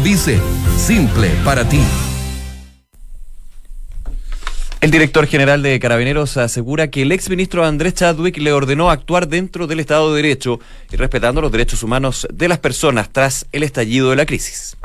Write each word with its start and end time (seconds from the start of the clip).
Vice, 0.00 0.38
simple 0.76 1.30
para 1.44 1.68
ti. 1.68 1.80
El 4.80 4.92
director 4.92 5.26
general 5.26 5.62
de 5.62 5.80
Carabineros 5.80 6.36
asegura 6.36 6.88
que 6.88 7.02
el 7.02 7.10
exministro 7.10 7.64
Andrés 7.64 7.94
Chadwick 7.94 8.36
le 8.38 8.52
ordenó 8.52 8.90
actuar 8.90 9.26
dentro 9.26 9.66
del 9.66 9.80
Estado 9.80 10.14
de 10.14 10.22
Derecho 10.22 10.60
y 10.92 10.96
respetando 10.96 11.40
los 11.40 11.50
derechos 11.50 11.82
humanos 11.82 12.28
de 12.32 12.48
las 12.48 12.58
personas 12.58 13.10
tras 13.10 13.46
el 13.50 13.64
estallido 13.64 14.10
de 14.10 14.16
la 14.16 14.24
crisis. 14.24 14.76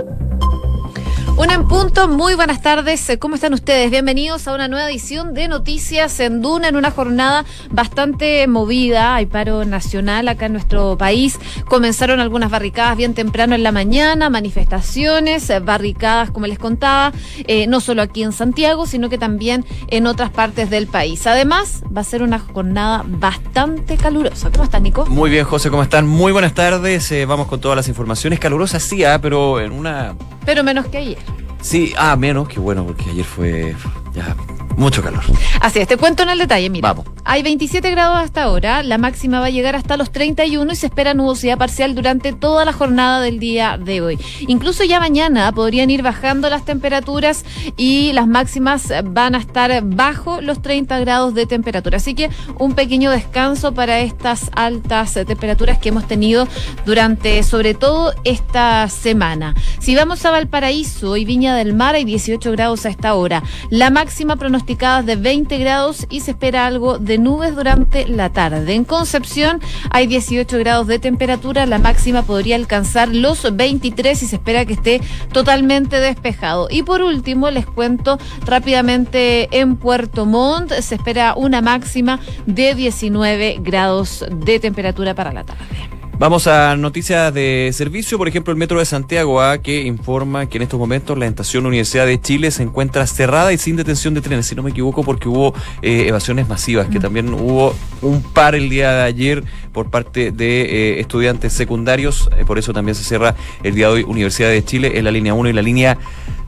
Una 1.36 1.56
en 1.56 1.68
punto, 1.68 2.08
muy 2.08 2.36
buenas 2.36 2.62
tardes. 2.62 3.12
¿Cómo 3.20 3.34
están 3.36 3.56
ustedes? 3.56 3.90
Bienvenidos 3.90 4.48
a 4.48 4.54
una 4.54 4.68
nueva 4.68 4.88
edición 4.88 5.34
de 5.34 5.48
Noticias 5.48 6.20
en 6.20 6.42
Duna, 6.42 6.68
en 6.68 6.76
una 6.76 6.92
jornada 6.92 7.44
bastante 7.72 8.46
movida. 8.48 9.16
Hay 9.16 9.26
paro 9.26 9.66
nacional 9.66 10.28
acá 10.28 10.46
en 10.46 10.54
nuestro 10.54 10.96
país. 10.96 11.40
Comenzaron 11.68 12.20
algunas 12.20 12.52
barricadas 12.52 12.98
bien 12.98 13.16
temprano 13.16 13.56
en 13.56 13.64
la 13.64 13.72
mañana, 13.72 14.30
manifestaciones, 14.30 15.52
barricadas, 15.64 16.30
como 16.30 16.46
les 16.46 16.60
contaba, 16.60 17.12
eh, 17.48 17.66
no 17.66 17.80
solo 17.80 18.04
aquí 18.04 18.22
en 18.22 18.32
Santiago, 18.32 18.86
sino 18.86 19.10
que 19.10 19.18
también 19.18 19.66
en 19.88 20.06
otras 20.06 20.30
partes 20.30 20.70
del 20.70 20.86
país. 20.86 21.26
Además, 21.26 21.82
va 21.86 22.02
a 22.02 22.06
ser 22.06 22.22
una 22.22 22.38
jornada 22.38 23.04
bastante 23.08 23.98
calurosa. 23.98 24.52
¿Cómo 24.52 24.66
estás, 24.66 24.84
Nico? 24.84 25.08
Muy 25.08 25.32
bien, 25.32 25.46
José, 25.46 25.72
¿cómo 25.72 25.82
están? 25.82 26.06
Muy 26.06 26.32
buenas 26.32 26.54
tardes. 26.54 27.12
Eh, 27.12 27.26
vamos 27.26 27.48
con 27.48 27.60
todas 27.60 27.76
las 27.76 27.88
informaciones. 27.88 28.40
Calurosas 28.40 28.84
sí, 28.84 29.04
ah, 29.04 29.18
pero 29.20 29.60
en 29.60 29.72
una 29.72 30.16
pero 30.46 30.64
menos 30.64 30.88
que 30.88 30.98
ayer. 30.98 31.18
Sí, 31.64 31.94
ah, 31.98 32.16
menos, 32.18 32.50
que 32.50 32.60
bueno, 32.60 32.86
porque 32.86 33.10
ayer 33.10 33.24
fue 33.24 33.74
ya 34.14 34.36
mucho 34.78 35.02
calor. 35.02 35.24
Así 35.62 35.80
es, 35.80 35.88
te 35.88 35.98
cuento 35.98 36.24
en 36.24 36.30
el 36.30 36.40
detalle, 36.40 36.70
mira. 36.70 36.94
Vamos. 36.94 37.06
Hay 37.26 37.42
27 37.42 37.90
grados 37.92 38.18
hasta 38.18 38.44
ahora, 38.44 38.84
la 38.84 38.98
máxima 38.98 39.40
va 39.40 39.46
a 39.46 39.50
llegar 39.50 39.76
hasta 39.78 39.96
los 39.96 40.12
31 40.12 40.74
y 40.74 40.76
se 40.76 40.88
espera 40.88 41.14
nubosidad 41.14 41.58
parcial 41.58 41.96
durante 41.96 42.34
toda 42.34 42.66
la 42.66 42.74
jornada 42.74 43.22
del 43.22 43.40
día 43.40 43.78
de 43.78 44.02
hoy. 44.02 44.20
Incluso 44.42 44.84
ya 44.84 45.00
mañana 45.00 45.50
podrían 45.54 45.90
ir 45.90 46.02
bajando 46.02 46.50
las 46.50 46.66
temperaturas 46.66 47.46
y 47.78 48.12
las 48.12 48.28
máximas 48.28 48.92
van 49.06 49.36
a 49.36 49.38
estar 49.38 49.84
bajo 49.84 50.42
los 50.42 50.62
30 50.62 51.00
grados 51.00 51.34
de 51.34 51.46
temperatura. 51.46 51.98
Así 51.98 52.14
que 52.14 52.30
un 52.60 52.74
pequeño 52.74 53.10
descanso 53.10 53.74
para 53.74 54.00
estas 54.00 54.50
altas 54.54 55.14
temperaturas 55.14 55.78
que 55.78 55.90
hemos 55.90 56.08
tenido 56.08 56.48
durante 56.86 57.42
sobre 57.44 57.74
todo 57.74 58.14
esta 58.26 58.90
semana. 58.90 59.56
Si 59.80 59.96
vamos 59.96 60.26
a 60.26 60.32
Valparaíso 60.32 61.16
y 61.16 61.24
Viña 61.24 61.56
del 61.56 61.74
Mar 61.74 61.96
hay 61.96 62.04
18 62.04 62.52
grados 62.52 62.86
a 62.86 62.90
esta 62.90 63.14
hora. 63.14 63.44
La 63.70 63.90
máxima 63.90 64.03
pronosticada 64.38 65.00
es 65.00 65.06
de 65.06 65.16
20 65.16 65.58
grados 65.60 66.06
y 66.10 66.20
se 66.20 66.32
espera 66.32 66.66
algo 66.66 67.00
de 67.00 67.18
nubes 67.18 67.56
durante 67.56 68.08
la 68.08 68.30
tarde. 68.30 68.74
En 68.74 68.84
Concepción 68.84 69.62
hay 69.92 70.08
18 70.08 70.58
grados 70.60 70.88
de 70.88 71.00
temperatura, 71.00 71.66
la 71.66 71.80
máxima 71.80 72.24
podría 72.24 72.56
alcanzar 72.58 73.10
los 73.10 73.56
23 73.56 74.22
y 74.24 74.26
se 74.26 74.36
espera 74.36 74.66
que 74.66 74.74
esté 74.74 75.02
totalmente 75.32 76.00
despejado. 76.00 76.68
Y 76.70 76.84
por 76.84 77.02
último, 77.02 77.50
les 77.50 77.66
cuento 77.66 78.18
rápidamente 78.46 79.48
en 79.58 79.78
Puerto 79.78 80.26
Montt 80.26 80.74
se 80.74 80.96
espera 80.96 81.34
una 81.36 81.62
máxima 81.62 82.20
de 82.46 82.76
19 82.76 83.60
grados 83.62 84.26
de 84.30 84.60
temperatura 84.60 85.14
para 85.14 85.32
la 85.32 85.44
tarde. 85.44 86.03
Vamos 86.24 86.48
a 86.48 86.78
noticias 86.78 87.34
de 87.34 87.70
servicio, 87.74 88.18
por 88.18 88.30
ejemplo, 88.30 88.54
el 88.54 88.58
Metro 88.58 88.80
de 88.80 88.86
Santiago 88.86 89.42
A, 89.42 89.58
que 89.58 89.82
informa 89.82 90.46
que 90.46 90.58
en 90.58 90.62
estos 90.62 90.80
momentos 90.80 91.18
la 91.18 91.26
estación 91.26 91.66
Universidad 91.66 92.06
de 92.06 92.22
Chile 92.22 92.50
se 92.52 92.64
encuentra 92.64 93.06
cerrada 93.08 93.52
y 93.52 93.58
sin 93.58 93.76
detención 93.76 94.14
de 94.14 94.22
trenes, 94.22 94.46
si 94.46 94.56
no 94.56 94.64
me 94.64 94.70
equivoco, 94.70 95.04
porque 95.04 95.28
hubo 95.28 95.54
eh, 95.82 96.06
evasiones 96.08 96.48
masivas, 96.48 96.88
que 96.88 97.02
también 97.02 97.34
hubo 97.34 97.76
un 98.02 98.24
par 98.24 98.56
el 98.56 98.70
día 98.70 98.94
de 98.94 99.02
ayer 99.02 99.44
por 99.74 99.90
parte 99.90 100.32
de 100.32 100.62
eh, 100.62 101.00
estudiantes 101.02 101.52
secundarios, 101.52 102.30
eh, 102.38 102.46
por 102.46 102.58
eso 102.58 102.72
también 102.72 102.96
se 102.96 103.04
cierra 103.04 103.36
el 103.62 103.76
día 103.76 103.88
de 103.88 103.96
hoy 103.96 104.04
Universidad 104.04 104.48
de 104.48 104.64
Chile 104.64 104.98
en 104.98 105.04
la 105.04 105.12
línea 105.12 105.34
1 105.34 105.50
y 105.50 105.54
la 105.54 105.62
línea 105.62 105.98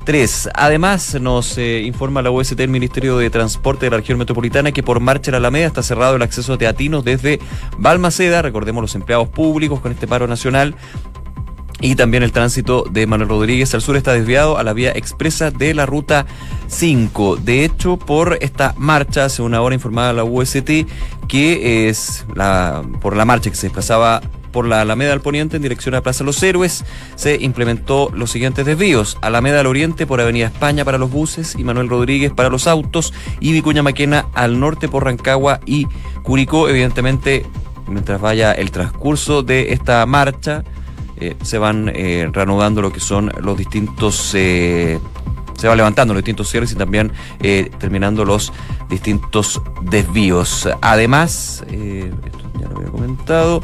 3. 0.06 0.50
Además, 0.54 1.18
nos 1.20 1.58
eh, 1.58 1.82
informa 1.82 2.22
la 2.22 2.32
UST, 2.32 2.60
el 2.60 2.70
Ministerio 2.70 3.18
de 3.18 3.30
Transporte 3.30 3.88
de 3.88 3.90
la 3.90 3.98
Región 3.98 4.18
Metropolitana, 4.20 4.72
que 4.72 4.84
por 4.84 5.00
marcha 5.00 5.32
la 5.32 5.38
Alameda 5.38 5.68
está 5.68 5.84
cerrado 5.84 6.16
el 6.16 6.22
acceso 6.22 6.54
a 6.54 6.58
teatinos 6.58 7.04
desde 7.04 7.40
Balmaceda, 7.78 8.42
recordemos 8.42 8.82
los 8.82 8.96
empleados 8.96 9.28
públicos 9.28 9.82
con 9.82 9.92
este 9.92 10.08
paro 10.08 10.28
nacional. 10.28 10.76
Y 11.82 11.96
también 11.96 12.24
el 12.24 12.32
tránsito 12.32 12.86
de 12.90 13.06
Manuel 13.06 13.30
Rodríguez 13.30 13.74
al 13.74 13.82
sur 13.82 13.98
está 13.98 14.14
desviado 14.14 14.58
a 14.58 14.64
la 14.64 14.74
vía 14.74 14.92
expresa 14.96 15.52
de 15.52 15.74
la 15.74 15.86
ruta 15.86 16.26
5. 16.68 17.36
De 17.36 17.66
hecho, 17.66 17.98
por 17.98 18.38
esta 18.42 18.74
marcha, 18.78 19.26
hace 19.26 19.42
una 19.42 19.62
hora 19.62 19.76
informada 19.76 20.14
la 20.14 20.24
UST, 20.24 20.88
que 21.28 21.90
es 21.90 22.26
la, 22.34 22.82
por 23.02 23.18
la 23.18 23.26
marcha 23.26 23.50
que 23.50 23.58
se 23.58 23.68
desplazaba 23.68 24.22
por 24.56 24.66
la 24.66 24.80
Alameda 24.80 25.12
al 25.12 25.20
Poniente 25.20 25.58
en 25.58 25.64
dirección 25.64 25.96
a 25.96 26.02
Plaza 26.02 26.24
Los 26.24 26.42
Héroes, 26.42 26.86
se 27.18 27.36
implementó 27.42 28.10
los 28.14 28.32
siguientes 28.32 28.66
desvíos. 28.66 29.18
Alameda 29.20 29.60
al 29.60 29.68
Oriente 29.68 30.08
por 30.08 30.22
Avenida 30.22 30.46
España 30.46 30.86
para 30.86 30.98
los 30.98 31.12
buses 31.12 31.58
y 31.60 31.66
Manuel 31.66 31.90
Rodríguez 31.90 32.32
para 32.32 32.48
los 32.48 32.66
autos 32.66 33.14
y 33.42 33.52
Vicuña 33.52 33.84
Maquena 33.84 34.28
al 34.34 34.58
norte 34.58 34.88
por 34.88 35.04
Rancagua 35.04 35.60
y 35.66 35.88
Curicó. 36.24 36.70
Evidentemente, 36.70 37.46
mientras 37.90 38.22
vaya 38.22 38.54
el 38.54 38.72
transcurso 38.72 39.44
de 39.44 39.74
esta 39.74 40.06
marcha, 40.06 40.64
eh, 41.18 41.36
se 41.44 41.58
van 41.58 41.92
eh, 41.94 42.30
reanudando 42.32 42.82
lo 42.82 42.94
que 42.94 43.02
son 43.02 43.34
los 43.42 43.58
distintos... 43.58 44.32
Eh, 44.36 45.00
se 45.58 45.68
va 45.70 45.76
levantando 45.76 46.14
los 46.14 46.22
distintos 46.22 46.50
cierres 46.50 46.74
y 46.74 46.76
también 46.76 47.14
terminando 47.80 48.26
los 48.26 48.52
distintos 48.90 49.62
desvíos. 49.84 50.68
Además, 50.82 51.64
esto 51.72 52.52
ya 52.60 52.68
lo 52.68 52.76
había 52.76 52.92
comentado, 52.92 53.64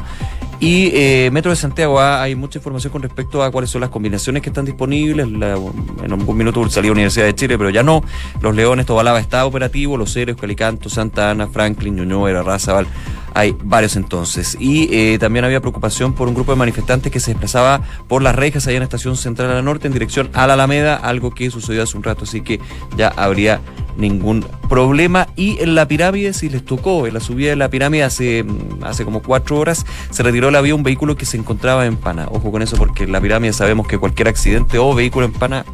y 0.62 0.92
eh, 0.94 1.28
Metro 1.32 1.50
de 1.50 1.56
Santiago, 1.56 1.98
ah, 1.98 2.22
hay 2.22 2.36
mucha 2.36 2.60
información 2.60 2.92
con 2.92 3.02
respecto 3.02 3.42
a 3.42 3.50
cuáles 3.50 3.68
son 3.68 3.80
las 3.80 3.90
combinaciones 3.90 4.42
que 4.42 4.50
están 4.50 4.64
disponibles. 4.64 5.26
en 5.26 6.12
un 6.12 6.36
minuto 6.36 6.70
salió 6.70 6.92
Universidad 6.92 7.24
de 7.24 7.34
Chile, 7.34 7.58
pero 7.58 7.70
ya 7.70 7.82
no. 7.82 8.00
Los 8.40 8.54
Leones, 8.54 8.86
Tobalaba 8.86 9.18
está 9.18 9.44
operativo, 9.44 9.96
Los 9.96 10.14
Héroes, 10.14 10.40
Calicanto, 10.40 10.88
Santa 10.88 11.32
Ana, 11.32 11.48
Franklin, 11.48 11.96
Ñuñoa, 11.96 12.44
Razabal. 12.44 12.86
Hay 13.34 13.56
varios 13.64 13.96
entonces. 13.96 14.56
Y 14.60 14.88
eh, 14.94 15.18
también 15.18 15.44
había 15.44 15.60
preocupación 15.60 16.14
por 16.14 16.28
un 16.28 16.34
grupo 16.34 16.52
de 16.52 16.58
manifestantes 16.58 17.10
que 17.10 17.18
se 17.18 17.32
desplazaba 17.32 17.80
por 18.06 18.22
las 18.22 18.36
rejas 18.36 18.64
allá 18.68 18.76
en 18.76 18.82
la 18.82 18.84
estación 18.84 19.16
central 19.16 19.50
a 19.50 19.54
la 19.54 19.62
norte 19.62 19.88
en 19.88 19.92
dirección 19.92 20.30
a 20.32 20.46
la 20.46 20.52
Alameda, 20.52 20.94
algo 20.94 21.32
que 21.32 21.50
sucedió 21.50 21.82
hace 21.82 21.96
un 21.96 22.04
rato, 22.04 22.22
así 22.22 22.40
que 22.40 22.60
ya 22.96 23.08
habría 23.08 23.60
ningún 23.96 24.44
problema. 24.68 25.28
Y 25.36 25.58
en 25.60 25.74
la 25.74 25.86
pirámide, 25.86 26.32
si 26.32 26.48
les 26.48 26.64
tocó, 26.64 27.06
en 27.06 27.14
la 27.14 27.20
subida 27.20 27.50
de 27.50 27.56
la 27.56 27.68
pirámide 27.68 28.04
hace, 28.04 28.42
mm, 28.42 28.84
hace 28.84 29.04
como 29.04 29.22
cuatro 29.22 29.58
horas, 29.58 29.84
se 30.10 30.22
retiró 30.22 30.50
la 30.50 30.60
vía 30.60 30.74
un 30.74 30.82
vehículo 30.82 31.16
que 31.16 31.26
se 31.26 31.36
encontraba 31.36 31.86
en 31.86 31.96
pana. 31.96 32.28
Ojo 32.30 32.50
con 32.50 32.62
eso, 32.62 32.76
porque 32.76 33.04
en 33.04 33.12
la 33.12 33.20
pirámide 33.20 33.52
sabemos 33.52 33.86
que 33.86 33.98
cualquier 33.98 34.28
accidente 34.28 34.78
o 34.78 34.94
vehículo 34.94 35.26
en 35.26 35.32
pana 35.32 35.64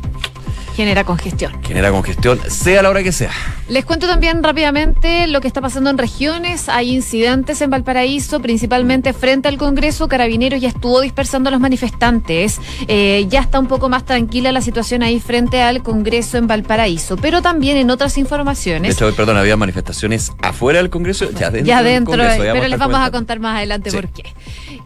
Genera 0.78 1.03
congestión. 1.03 1.61
Genera 1.65 1.91
congestión, 1.91 2.39
sea 2.49 2.83
la 2.84 2.91
hora 2.91 3.03
que 3.03 3.11
sea. 3.11 3.33
Les 3.69 3.84
cuento 3.84 4.06
también 4.06 4.44
rápidamente 4.44 5.27
lo 5.27 5.41
que 5.41 5.49
está 5.49 5.61
pasando 5.61 5.91
en 5.91 5.99
regiones. 5.99 6.69
Hay 6.69 6.94
incidentes 6.94 7.61
en 7.62 7.71
Valparaíso, 7.71 8.39
principalmente 8.41 9.12
frente 9.12 9.49
al 9.49 9.59
Congreso. 9.59 10.06
Carabineros 10.06 10.61
ya 10.61 10.69
estuvo 10.69 11.00
dispersando 11.00 11.49
a 11.49 11.50
los 11.50 11.59
manifestantes. 11.59 12.61
Eh, 12.87 13.27
ya 13.28 13.41
está 13.41 13.59
un 13.59 13.66
poco 13.66 13.89
más 13.89 14.05
tranquila 14.05 14.53
la 14.53 14.61
situación 14.61 15.03
ahí 15.03 15.19
frente 15.19 15.62
al 15.62 15.83
Congreso 15.83 16.39
en 16.39 16.47
Valparaíso. 16.47 17.16
Pero 17.16 17.43
también 17.43 17.77
en 17.77 17.91
otras 17.91 18.16
informaciones. 18.16 18.97
De 18.97 19.06
hecho, 19.06 19.16
perdón, 19.16 19.37
había 19.37 19.56
manifestaciones 19.56 20.31
afuera 20.41 20.78
del 20.78 20.91
Congreso, 20.91 21.28
ya 21.33 21.50
dentro. 21.50 21.66
Ya 21.66 21.83
dentro, 21.83 22.15
pero 22.16 22.69
les 22.69 22.78
vamos 22.78 23.00
a 23.00 23.10
contar 23.10 23.41
más 23.41 23.56
adelante 23.56 23.91
por 23.91 24.06
qué. 24.10 24.33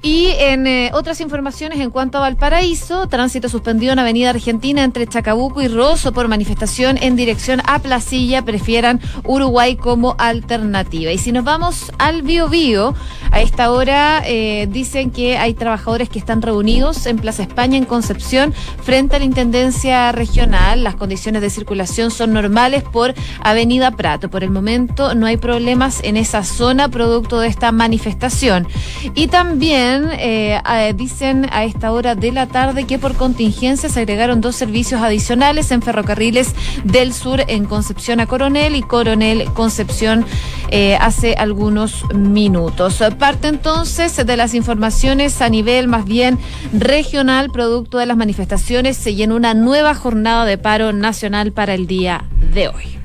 Y 0.05 0.27
en 0.37 0.67
eh, 0.67 0.91
otras 0.95 1.21
informaciones, 1.21 1.79
en 1.79 1.91
cuanto 1.91 2.19
a 2.19 2.23
Valparaíso, 2.23 3.07
tránsito 3.07 3.49
suspendido 3.49 3.93
en 3.93 4.01
Avenida 4.01 4.31
Argentina 4.31 4.83
entre 4.83 5.07
Chacabuco 5.07 5.63
y 5.63 5.69
Rosso 5.69 6.13
por 6.13 6.27
manifestación 6.27 6.99
en 7.01 7.15
dirección 7.15 7.63
a 7.67 7.79
Placilla, 7.79 8.43
prefieran 8.43 9.01
Uruguay 9.23 9.77
como 9.77 10.17
alternativa. 10.19 11.13
Y 11.13 11.19
si 11.19 11.31
nos 11.31 11.45
vamos 11.45 11.93
al 11.99 12.23
Bio 12.23 12.49
Bio, 12.49 12.97
a 13.31 13.43
esta 13.43 13.71
hora 13.71 14.25
eh, 14.27 14.67
dicen 14.69 15.13
que 15.13 15.39
hay 15.39 15.55
trabajadores 15.55 16.09
que 16.09 16.19
están 16.19 16.43
reunidos 16.43 17.07
en 17.07 17.19
Plaza 17.19 17.45
España, 17.45 17.79
en 17.79 17.85
Concepción, 17.85 18.53
frente 18.83 19.15
a 19.15 19.19
la 19.21 19.25
Intendencia 19.25 20.11
Regional. 20.11 20.83
Las 20.83 20.97
condiciones 20.97 21.43
de 21.43 21.51
circulación 21.51 22.11
son 22.11 22.33
normales 22.33 22.83
por 22.83 23.15
Avenida 23.41 23.93
Prato. 23.93 24.29
Por 24.29 24.43
el 24.43 24.51
momento 24.51 25.15
no 25.15 25.27
hay 25.27 25.37
problemas 25.37 26.01
en 26.03 26.17
esa 26.17 26.43
zona 26.43 26.89
producto 26.89 27.39
de 27.39 27.47
esta 27.47 27.71
manifestación. 27.71 28.67
Y 29.15 29.29
también 29.29 29.92
eh, 30.13 30.61
dicen 30.97 31.47
a 31.51 31.65
esta 31.65 31.93
hora 31.93 32.15
de 32.15 32.33
la 32.33 32.47
tarde 32.47 32.85
que 32.85 32.99
por 32.99 33.15
contingencia 33.15 33.89
se 33.89 34.01
agregaron 34.01 34.41
dos 34.41 34.57
servicios 34.57 35.01
adicionales 35.01 35.71
en 35.71 35.83
ferrocarriles 35.83 36.55
del 36.85 37.13
sur 37.13 37.43
en 37.49 37.65
Concepción 37.65 38.21
a 38.21 38.27
Coronel 38.27 38.77
y 38.77 38.83
Coronel 38.83 39.45
Concepción 39.53 40.25
eh, 40.71 40.97
hace 40.97 41.35
algunos 41.35 42.05
minutos. 42.15 43.03
Parte 43.19 43.49
entonces 43.49 44.17
de 44.25 44.37
las 44.37 44.55
informaciones 44.55 45.41
a 45.43 45.49
nivel 45.49 45.89
más 45.89 46.05
bien 46.05 46.39
regional, 46.73 47.51
producto 47.51 47.99
de 47.99 48.07
las 48.07 48.17
manifestaciones 48.17 49.07
y 49.07 49.23
en 49.23 49.33
una 49.33 49.55
nueva 49.55 49.95
jornada 49.95 50.45
de 50.45 50.59
paro 50.59 50.93
nacional 50.93 51.53
para 51.53 51.75
el 51.75 51.87
día 51.87 52.25
de 52.55 52.69
hoy. 52.69 52.99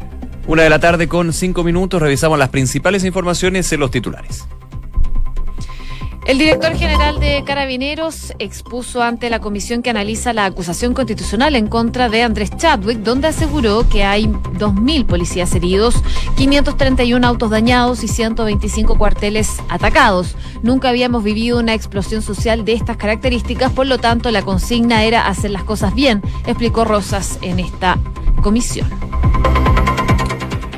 Una 0.48 0.64
de 0.64 0.70
la 0.70 0.80
tarde 0.80 1.10
con 1.10 1.34
cinco 1.34 1.64
minutos 1.64 2.02
revisamos 2.02 2.40
las 2.40 2.50
principales 2.50 3.04
informaciones 3.04 3.72
en 3.74 3.82
los 3.82 3.92
titulares. 3.92 4.48
El 6.28 6.40
director 6.40 6.76
general 6.76 7.22
de 7.22 7.42
Carabineros 7.46 8.34
expuso 8.38 9.02
ante 9.02 9.30
la 9.30 9.40
comisión 9.40 9.82
que 9.82 9.92
analiza 9.92 10.34
la 10.34 10.44
acusación 10.44 10.94
constitucional 10.94 11.56
en 11.56 11.68
contra 11.68 12.10
de 12.10 12.22
Andrés 12.22 12.52
Chadwick, 12.58 12.98
donde 12.98 13.30
aseguró 13.30 13.88
que 13.88 14.04
hay 14.04 14.26
2.000 14.26 15.06
policías 15.06 15.56
heridos, 15.56 15.96
531 16.36 17.26
autos 17.26 17.50
dañados 17.50 18.04
y 18.04 18.10
125 18.10 18.98
cuarteles 18.98 19.62
atacados. 19.70 20.36
Nunca 20.64 20.90
habíamos 20.90 21.24
vivido 21.24 21.60
una 21.60 21.74
explosión 21.74 22.22
social 22.22 22.66
de 22.66 22.74
estas 22.74 22.98
características, 22.98 23.72
por 23.72 23.88
lo 23.88 23.98
tanto 23.98 24.30
la 24.30 24.42
consigna 24.42 25.06
era 25.06 25.28
hacer 25.28 25.52
las 25.52 25.64
cosas 25.64 25.96
bien, 25.96 26.22
explicó 26.46 26.84
Rosas 26.84 27.40
en 27.42 27.60
esta 27.60 27.98
comisión. 28.44 28.90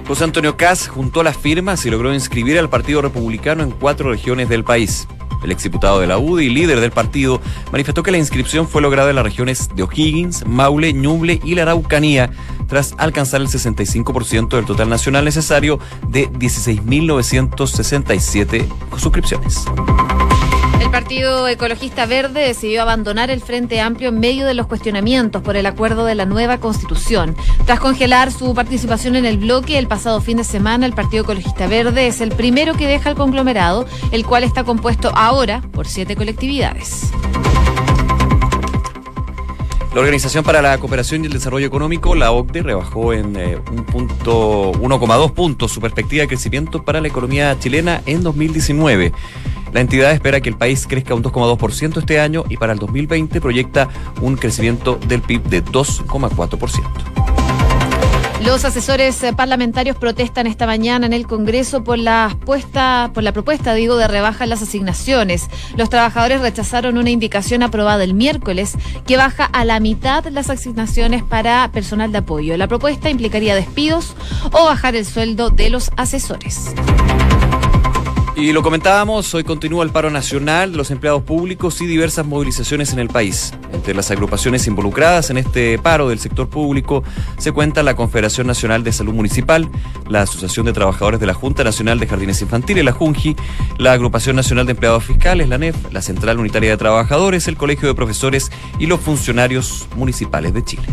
José 0.07 0.25
Antonio 0.25 0.57
Kass 0.57 0.87
juntó 0.87 1.23
las 1.23 1.37
firmas 1.37 1.87
y 1.87 1.89
logró 1.89 2.13
inscribir 2.13 2.59
al 2.59 2.69
Partido 2.69 3.01
Republicano 3.01 3.63
en 3.63 3.71
cuatro 3.71 4.11
regiones 4.11 4.47
del 4.47 4.63
país. 4.63 5.07
El 5.43 5.51
exdiputado 5.51 5.99
de 5.99 6.07
la 6.07 6.17
UDI 6.17 6.49
líder 6.49 6.79
del 6.79 6.91
partido 6.91 7.41
manifestó 7.71 8.01
que 8.03 8.11
la 8.11 8.17
inscripción 8.17 8.67
fue 8.67 8.81
lograda 8.81 9.09
en 9.09 9.15
las 9.15 9.23
regiones 9.23 9.69
de 9.75 9.83
O'Higgins, 9.83 10.45
Maule, 10.45 10.91
Ñuble 10.93 11.39
y 11.43 11.55
la 11.55 11.63
Araucanía, 11.63 12.29
tras 12.67 12.93
alcanzar 12.97 13.41
el 13.41 13.47
65% 13.47 14.49
del 14.49 14.65
total 14.65 14.89
nacional 14.89 15.25
necesario 15.25 15.79
de 16.07 16.29
16.967 16.29 18.67
suscripciones. 18.97 19.65
El 20.89 20.93
Partido 20.93 21.47
Ecologista 21.47 22.07
Verde 22.07 22.41
decidió 22.41 22.81
abandonar 22.81 23.29
el 23.29 23.41
Frente 23.41 23.79
Amplio 23.79 24.09
en 24.09 24.19
medio 24.19 24.47
de 24.47 24.55
los 24.55 24.65
cuestionamientos 24.65 25.43
por 25.43 25.55
el 25.55 25.67
acuerdo 25.67 26.03
de 26.03 26.15
la 26.15 26.25
nueva 26.25 26.57
Constitución. 26.57 27.35
Tras 27.67 27.79
congelar 27.79 28.31
su 28.31 28.55
participación 28.55 29.15
en 29.15 29.25
el 29.25 29.37
bloque 29.37 29.77
el 29.77 29.87
pasado 29.87 30.19
fin 30.19 30.37
de 30.37 30.43
semana, 30.43 30.87
el 30.87 30.93
Partido 30.93 31.25
Ecologista 31.25 31.67
Verde 31.67 32.07
es 32.07 32.21
el 32.21 32.31
primero 32.31 32.73
que 32.73 32.87
deja 32.87 33.11
el 33.11 33.15
conglomerado, 33.15 33.85
el 34.11 34.25
cual 34.25 34.43
está 34.43 34.63
compuesto 34.63 35.11
ahora 35.13 35.61
por 35.73 35.85
siete 35.85 36.15
colectividades. 36.15 37.11
La 39.93 40.01
Organización 40.01 40.43
para 40.43 40.61
la 40.61 40.77
Cooperación 40.79 41.23
y 41.23 41.27
el 41.27 41.33
Desarrollo 41.33 41.67
Económico, 41.67 42.15
la 42.15 42.31
OCDE, 42.31 42.63
rebajó 42.63 43.13
en 43.13 43.35
eh, 43.35 43.57
un 43.71 43.85
punto 43.85 44.71
1,2 44.71 45.33
puntos 45.33 45.71
su 45.71 45.81
perspectiva 45.81 46.21
de 46.21 46.27
crecimiento 46.27 46.83
para 46.83 46.99
la 46.99 47.07
economía 47.07 47.57
chilena 47.59 48.01
en 48.07 48.23
2019. 48.23 49.11
La 49.71 49.81
entidad 49.81 50.11
espera 50.11 50.41
que 50.41 50.49
el 50.49 50.57
país 50.57 50.85
crezca 50.87 51.13
un 51.15 51.23
2,2% 51.23 51.97
este 51.99 52.19
año 52.19 52.43
y 52.49 52.57
para 52.57 52.73
el 52.73 52.79
2020 52.79 53.39
proyecta 53.41 53.87
un 54.21 54.35
crecimiento 54.35 54.99
del 55.07 55.21
PIB 55.21 55.43
de 55.43 55.63
2,4%. 55.63 57.19
Los 58.45 58.63
asesores 58.63 59.21
eh, 59.23 59.33
parlamentarios 59.33 59.97
protestan 59.97 60.47
esta 60.47 60.65
mañana 60.65 61.05
en 61.05 61.11
el 61.11 61.27
Congreso 61.27 61.83
por 61.83 61.99
la, 61.99 62.37
puesta, 62.45 63.11
por 63.13 63.21
la 63.21 63.33
propuesta, 63.33 63.73
digo, 63.73 63.97
de 63.97 64.07
rebaja 64.07 64.45
en 64.45 64.49
las 64.49 64.61
asignaciones. 64.61 65.49
Los 65.75 65.89
trabajadores 65.89 66.39
rechazaron 66.39 66.97
una 66.97 67.09
indicación 67.09 67.63
aprobada 67.63 68.05
el 68.05 68.13
miércoles 68.13 68.77
que 69.05 69.17
baja 69.17 69.43
a 69.43 69.65
la 69.65 69.81
mitad 69.81 70.25
las 70.27 70.49
asignaciones 70.49 71.21
para 71.21 71.69
personal 71.73 72.13
de 72.13 72.19
apoyo. 72.19 72.55
La 72.55 72.69
propuesta 72.69 73.09
implicaría 73.09 73.55
despidos 73.55 74.15
o 74.53 74.65
bajar 74.65 74.95
el 74.95 75.05
sueldo 75.05 75.49
de 75.49 75.69
los 75.69 75.91
asesores. 75.97 76.73
Y 78.39 78.53
lo 78.53 78.63
comentábamos, 78.63 79.33
hoy 79.33 79.43
continúa 79.43 79.83
el 79.83 79.89
paro 79.89 80.09
nacional 80.09 80.71
de 80.71 80.77
los 80.77 80.91
empleados 80.91 81.23
públicos 81.23 81.81
y 81.81 81.85
diversas 81.85 82.25
movilizaciones 82.25 82.93
en 82.93 82.99
el 82.99 83.09
país. 83.09 83.53
Entre 83.73 83.93
las 83.93 84.11
agrupaciones 84.11 84.65
involucradas 84.65 85.29
en 85.29 85.37
este 85.37 85.77
paro 85.77 86.07
del 86.07 86.19
sector 86.19 86.47
público 86.47 87.03
se 87.37 87.51
cuenta 87.51 87.83
la 87.83 87.97
Confederación 87.97 88.47
Nacional 88.47 88.81
de 88.85 88.93
Salud 88.93 89.13
Municipal, 89.13 89.69
la 90.07 90.21
Asociación 90.21 90.65
de 90.65 90.71
Trabajadores 90.71 91.19
de 91.19 91.25
la 91.25 91.33
Junta 91.33 91.65
Nacional 91.65 91.99
de 91.99 92.07
Jardines 92.07 92.41
Infantiles, 92.41 92.85
la 92.85 92.93
JUNJI, 92.93 93.35
la 93.77 93.91
Agrupación 93.91 94.37
Nacional 94.37 94.65
de 94.65 94.71
Empleados 94.71 95.03
Fiscales, 95.03 95.49
la 95.49 95.57
NEF, 95.57 95.75
la 95.91 96.01
Central 96.01 96.39
Unitaria 96.39 96.69
de 96.69 96.77
Trabajadores, 96.77 97.49
el 97.49 97.57
Colegio 97.57 97.89
de 97.89 97.93
Profesores 97.93 98.53
y 98.79 98.85
los 98.85 99.01
funcionarios 99.01 99.89
municipales 99.97 100.53
de 100.53 100.63
Chile. 100.63 100.87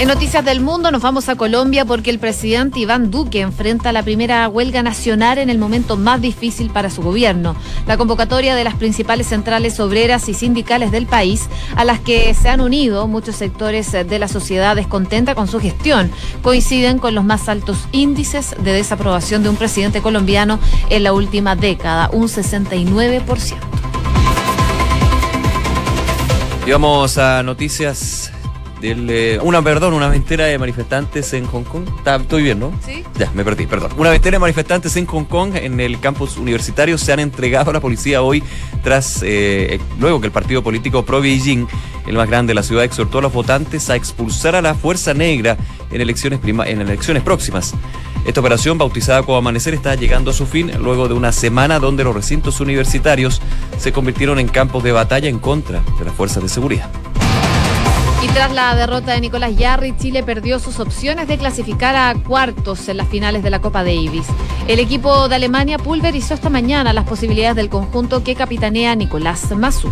En 0.00 0.08
Noticias 0.08 0.42
del 0.42 0.62
Mundo 0.62 0.90
nos 0.90 1.02
vamos 1.02 1.28
a 1.28 1.36
Colombia 1.36 1.84
porque 1.84 2.08
el 2.08 2.18
presidente 2.18 2.80
Iván 2.80 3.10
Duque 3.10 3.42
enfrenta 3.42 3.92
la 3.92 4.02
primera 4.02 4.48
huelga 4.48 4.82
nacional 4.82 5.36
en 5.36 5.50
el 5.50 5.58
momento 5.58 5.98
más 5.98 6.22
difícil 6.22 6.70
para 6.70 6.88
su 6.88 7.02
gobierno. 7.02 7.54
La 7.86 7.98
convocatoria 7.98 8.54
de 8.54 8.64
las 8.64 8.76
principales 8.76 9.26
centrales 9.26 9.78
obreras 9.78 10.26
y 10.30 10.32
sindicales 10.32 10.90
del 10.90 11.04
país, 11.04 11.50
a 11.76 11.84
las 11.84 12.00
que 12.00 12.32
se 12.32 12.48
han 12.48 12.62
unido 12.62 13.06
muchos 13.08 13.36
sectores 13.36 13.92
de 13.92 14.18
la 14.18 14.26
sociedad 14.26 14.74
descontenta 14.74 15.34
con 15.34 15.48
su 15.48 15.60
gestión, 15.60 16.10
coinciden 16.42 16.98
con 16.98 17.14
los 17.14 17.26
más 17.26 17.50
altos 17.50 17.76
índices 17.92 18.56
de 18.58 18.72
desaprobación 18.72 19.42
de 19.42 19.50
un 19.50 19.56
presidente 19.56 20.00
colombiano 20.00 20.58
en 20.88 21.02
la 21.02 21.12
última 21.12 21.56
década, 21.56 22.08
un 22.10 22.26
69%. 22.26 23.54
Y 26.66 26.70
vamos 26.70 27.18
a 27.18 27.42
noticias 27.42 28.32
eh, 28.82 29.38
una, 29.42 29.62
perdón, 29.62 29.94
una 29.94 30.08
ventera 30.08 30.46
de 30.46 30.58
manifestantes 30.58 31.32
en 31.32 31.46
Hong 31.46 31.64
Kong. 31.64 31.84
estoy 32.20 32.42
bien, 32.42 32.60
¿no? 32.60 32.72
Sí. 32.84 33.04
Ya, 33.18 33.30
me 33.34 33.44
perdí, 33.44 33.66
perdón. 33.66 33.92
Una 33.96 34.10
ventera 34.10 34.36
de 34.36 34.40
manifestantes 34.40 34.96
en 34.96 35.06
Hong 35.06 35.24
Kong, 35.24 35.54
en 35.54 35.80
el 35.80 36.00
campus 36.00 36.36
universitario, 36.36 36.98
se 36.98 37.12
han 37.12 37.20
entregado 37.20 37.70
a 37.70 37.74
la 37.74 37.80
policía 37.80 38.22
hoy 38.22 38.42
tras, 38.82 39.20
eh, 39.22 39.80
luego 39.98 40.20
que 40.20 40.26
el 40.26 40.32
partido 40.32 40.62
político 40.62 41.04
pro 41.04 41.20
Beijing, 41.20 41.66
el 42.06 42.16
más 42.16 42.28
grande 42.28 42.52
de 42.52 42.54
la 42.54 42.62
ciudad, 42.62 42.84
exhortó 42.84 43.18
a 43.18 43.22
los 43.22 43.32
votantes 43.32 43.90
a 43.90 43.96
expulsar 43.96 44.56
a 44.56 44.62
la 44.62 44.74
Fuerza 44.74 45.14
Negra 45.14 45.56
en 45.90 46.00
elecciones, 46.00 46.40
en 46.44 46.80
elecciones 46.80 47.22
próximas. 47.22 47.74
Esta 48.26 48.40
operación, 48.40 48.76
bautizada 48.76 49.22
como 49.22 49.38
Amanecer, 49.38 49.74
está 49.74 49.94
llegando 49.94 50.30
a 50.30 50.34
su 50.34 50.46
fin 50.46 50.70
luego 50.78 51.08
de 51.08 51.14
una 51.14 51.32
semana 51.32 51.78
donde 51.78 52.04
los 52.04 52.14
recintos 52.14 52.60
universitarios 52.60 53.40
se 53.78 53.92
convirtieron 53.92 54.38
en 54.38 54.48
campos 54.48 54.82
de 54.82 54.92
batalla 54.92 55.28
en 55.28 55.38
contra 55.38 55.82
de 55.98 56.04
las 56.04 56.14
fuerzas 56.14 56.42
de 56.42 56.48
seguridad. 56.48 56.90
Y 58.22 58.28
tras 58.28 58.52
la 58.52 58.74
derrota 58.74 59.12
de 59.12 59.20
Nicolás 59.22 59.56
Yarri, 59.56 59.96
Chile 59.96 60.22
perdió 60.22 60.58
sus 60.58 60.78
opciones 60.78 61.26
de 61.26 61.38
clasificar 61.38 61.96
a 61.96 62.14
cuartos 62.14 62.86
en 62.90 62.98
las 62.98 63.08
finales 63.08 63.42
de 63.42 63.48
la 63.48 63.60
Copa 63.60 63.82
Davis. 63.82 64.26
El 64.68 64.78
equipo 64.78 65.28
de 65.28 65.36
Alemania 65.36 65.78
pulverizó 65.78 66.34
esta 66.34 66.50
mañana 66.50 66.92
las 66.92 67.06
posibilidades 67.06 67.56
del 67.56 67.70
conjunto 67.70 68.22
que 68.22 68.34
capitanea 68.34 68.94
Nicolás 68.94 69.50
Massú. 69.56 69.90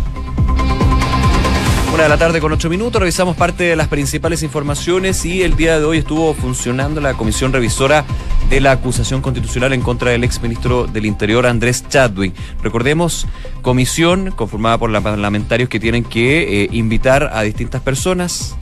Una 1.91 2.03
de 2.03 2.09
la 2.09 2.17
tarde 2.17 2.39
con 2.39 2.51
ocho 2.51 2.69
minutos, 2.69 2.99
revisamos 2.99 3.35
parte 3.35 3.63
de 3.63 3.75
las 3.75 3.87
principales 3.87 4.43
informaciones 4.43 5.25
y 5.25 5.41
el 5.41 5.55
día 5.55 5.79
de 5.79 5.85
hoy 5.85 5.97
estuvo 5.97 6.33
funcionando 6.35 7.01
la 7.01 7.15
comisión 7.15 7.51
revisora 7.51 8.05
de 8.47 8.61
la 8.61 8.71
acusación 8.71 9.21
constitucional 9.21 9.73
en 9.73 9.81
contra 9.81 10.11
del 10.11 10.23
exministro 10.23 10.85
del 10.85 11.07
Interior 11.07 11.47
Andrés 11.47 11.83
Chadwick. 11.89 12.35
Recordemos, 12.61 13.27
comisión 13.63 14.31
conformada 14.31 14.77
por 14.77 14.91
los 14.91 15.01
parlamentarios 15.01 15.67
que 15.67 15.79
tienen 15.79 16.03
que 16.03 16.63
eh, 16.63 16.69
invitar 16.71 17.31
a 17.33 17.41
distintas 17.41 17.81
personas, 17.81 18.55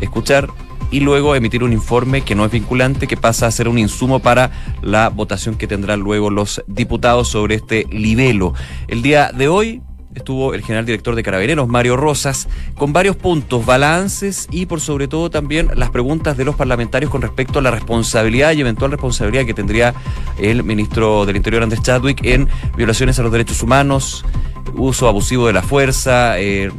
escuchar 0.00 0.48
y 0.90 1.00
luego 1.00 1.36
emitir 1.36 1.62
un 1.62 1.72
informe 1.72 2.22
que 2.22 2.34
no 2.34 2.44
es 2.44 2.50
vinculante, 2.50 3.06
que 3.06 3.16
pasa 3.16 3.46
a 3.46 3.50
ser 3.50 3.68
un 3.68 3.78
insumo 3.78 4.18
para 4.18 4.50
la 4.82 5.10
votación 5.10 5.54
que 5.54 5.68
tendrán 5.68 6.00
luego 6.00 6.28
los 6.28 6.62
diputados 6.66 7.28
sobre 7.28 7.54
este 7.54 7.86
libelo. 7.90 8.54
El 8.88 9.02
día 9.02 9.30
de 9.32 9.48
hoy 9.48 9.82
estuvo 10.18 10.54
el 10.54 10.62
general 10.62 10.86
director 10.86 11.14
de 11.14 11.22
Carabineros, 11.22 11.68
Mario 11.68 11.96
Rosas, 11.96 12.48
con 12.76 12.92
varios 12.92 13.16
puntos, 13.16 13.64
balances 13.64 14.46
y 14.50 14.66
por 14.66 14.80
sobre 14.80 15.08
todo 15.08 15.30
también 15.30 15.70
las 15.74 15.90
preguntas 15.90 16.36
de 16.36 16.44
los 16.44 16.54
parlamentarios 16.54 17.10
con 17.10 17.22
respecto 17.22 17.58
a 17.58 17.62
la 17.62 17.70
responsabilidad 17.70 18.52
y 18.52 18.60
eventual 18.60 18.90
responsabilidad 18.90 19.46
que 19.46 19.54
tendría 19.54 19.94
el 20.38 20.62
ministro 20.62 21.26
del 21.26 21.36
Interior, 21.36 21.62
Andrés 21.62 21.82
Chadwick, 21.82 22.24
en 22.24 22.48
violaciones 22.76 23.18
a 23.18 23.22
los 23.22 23.32
derechos 23.32 23.62
humanos, 23.62 24.24
uso 24.74 25.08
abusivo 25.08 25.46
de 25.46 25.52
la 25.52 25.62
fuerza, 25.62 26.38
eh, 26.38 26.70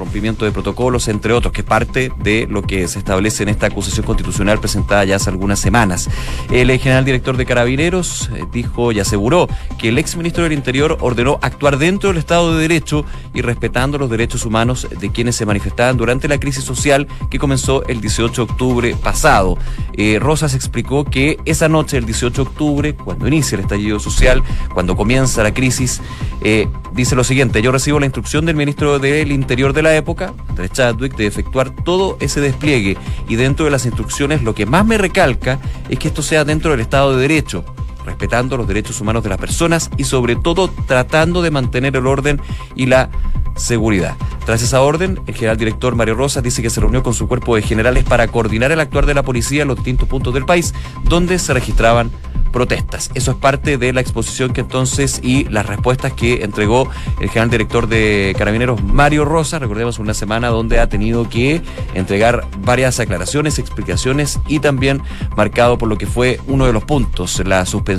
rompimiento 0.00 0.44
de 0.44 0.50
protocolos, 0.50 1.08
entre 1.08 1.32
otros, 1.32 1.52
que 1.52 1.60
es 1.60 1.66
parte 1.66 2.12
de 2.18 2.46
lo 2.50 2.62
que 2.62 2.88
se 2.88 2.98
establece 2.98 3.42
en 3.42 3.50
esta 3.50 3.66
acusación 3.66 4.04
constitucional 4.04 4.58
presentada 4.58 5.04
ya 5.04 5.16
hace 5.16 5.30
algunas 5.30 5.60
semanas. 5.60 6.08
El 6.50 6.70
general 6.78 7.04
director 7.04 7.36
de 7.36 7.46
Carabineros 7.46 8.30
eh, 8.34 8.44
dijo 8.52 8.92
y 8.92 9.00
aseguró 9.00 9.48
que 9.78 9.88
el 9.88 9.98
ex 9.98 10.16
ministro 10.16 10.44
del 10.44 10.52
Interior 10.52 10.98
ordenó 11.00 11.38
actuar 11.42 11.78
dentro 11.78 12.08
del 12.08 12.18
Estado 12.18 12.54
de 12.54 12.62
Derecho 12.62 13.04
y 13.34 13.42
respetando 13.42 13.98
los 13.98 14.10
derechos 14.10 14.44
humanos 14.44 14.88
de 14.90 15.10
quienes 15.10 15.36
se 15.36 15.46
manifestaban 15.46 15.96
durante 15.96 16.28
la 16.28 16.40
crisis 16.40 16.64
social 16.64 17.06
que 17.30 17.38
comenzó 17.38 17.84
el 17.86 18.00
18 18.00 18.46
de 18.46 18.52
octubre 18.52 18.96
pasado. 19.02 19.58
Eh, 19.92 20.18
Rosas 20.20 20.54
explicó 20.54 21.04
que 21.04 21.38
esa 21.44 21.68
noche, 21.68 21.98
el 21.98 22.06
18 22.06 22.44
de 22.44 22.48
octubre, 22.48 22.94
cuando 22.94 23.28
inicia 23.28 23.56
el 23.56 23.62
estallido 23.62 24.00
social, 24.00 24.42
cuando 24.72 24.96
comienza 24.96 25.42
la 25.42 25.52
crisis, 25.52 26.00
eh, 26.42 26.68
dice 26.92 27.14
lo 27.14 27.24
siguiente, 27.24 27.62
yo 27.62 27.72
recibo 27.72 28.00
la 28.00 28.06
instrucción 28.06 28.46
del 28.46 28.56
ministro 28.56 28.98
del 28.98 29.32
Interior 29.32 29.72
de 29.72 29.82
la 29.82 29.89
época, 29.94 30.34
Andrés 30.48 30.72
Chadwick, 30.72 31.16
de 31.16 31.26
efectuar 31.26 31.70
todo 31.70 32.16
ese 32.20 32.40
despliegue. 32.40 32.96
Y 33.28 33.36
dentro 33.36 33.64
de 33.64 33.70
las 33.70 33.86
instrucciones 33.86 34.42
lo 34.42 34.54
que 34.54 34.66
más 34.66 34.86
me 34.86 34.98
recalca 34.98 35.58
es 35.88 35.98
que 35.98 36.08
esto 36.08 36.22
sea 36.22 36.44
dentro 36.44 36.70
del 36.70 36.80
Estado 36.80 37.14
de 37.14 37.22
Derecho 37.22 37.64
respetando 38.04 38.56
los 38.56 38.66
derechos 38.66 39.00
humanos 39.00 39.22
de 39.22 39.28
las 39.28 39.38
personas 39.38 39.90
y 39.96 40.04
sobre 40.04 40.36
todo 40.36 40.68
tratando 40.86 41.42
de 41.42 41.50
mantener 41.50 41.96
el 41.96 42.06
orden 42.06 42.40
y 42.74 42.86
la 42.86 43.10
seguridad. 43.56 44.16
Tras 44.44 44.62
esa 44.62 44.80
orden, 44.80 45.20
el 45.26 45.34
general 45.34 45.56
director 45.56 45.94
Mario 45.94 46.14
Rosas 46.14 46.42
dice 46.42 46.62
que 46.62 46.70
se 46.70 46.80
reunió 46.80 47.02
con 47.02 47.14
su 47.14 47.28
cuerpo 47.28 47.56
de 47.56 47.62
generales 47.62 48.04
para 48.04 48.28
coordinar 48.28 48.72
el 48.72 48.80
actuar 48.80 49.06
de 49.06 49.14
la 49.14 49.22
policía 49.22 49.62
en 49.62 49.68
los 49.68 49.76
distintos 49.76 50.08
puntos 50.08 50.34
del 50.34 50.44
país 50.44 50.74
donde 51.04 51.38
se 51.38 51.52
registraban 51.52 52.10
protestas. 52.50 53.10
Eso 53.14 53.32
es 53.32 53.36
parte 53.36 53.78
de 53.78 53.92
la 53.92 54.00
exposición 54.00 54.52
que 54.52 54.60
entonces 54.60 55.20
y 55.22 55.44
las 55.44 55.66
respuestas 55.66 56.12
que 56.12 56.42
entregó 56.42 56.88
el 57.20 57.28
general 57.28 57.50
director 57.50 57.86
de 57.88 58.34
Carabineros, 58.36 58.82
Mario 58.82 59.24
Rosa, 59.24 59.58
recordemos 59.58 59.98
una 59.98 60.14
semana 60.14 60.48
donde 60.48 60.80
ha 60.80 60.88
tenido 60.88 61.28
que 61.28 61.62
entregar 61.94 62.46
varias 62.58 63.00
aclaraciones, 63.00 63.58
explicaciones 63.58 64.40
y 64.48 64.60
también 64.60 65.02
marcado 65.36 65.78
por 65.78 65.88
lo 65.88 65.96
que 65.96 66.06
fue 66.06 66.40
uno 66.46 66.66
de 66.66 66.72
los 66.72 66.84
puntos, 66.84 67.40
la 67.46 67.64
suspensión 67.66 67.89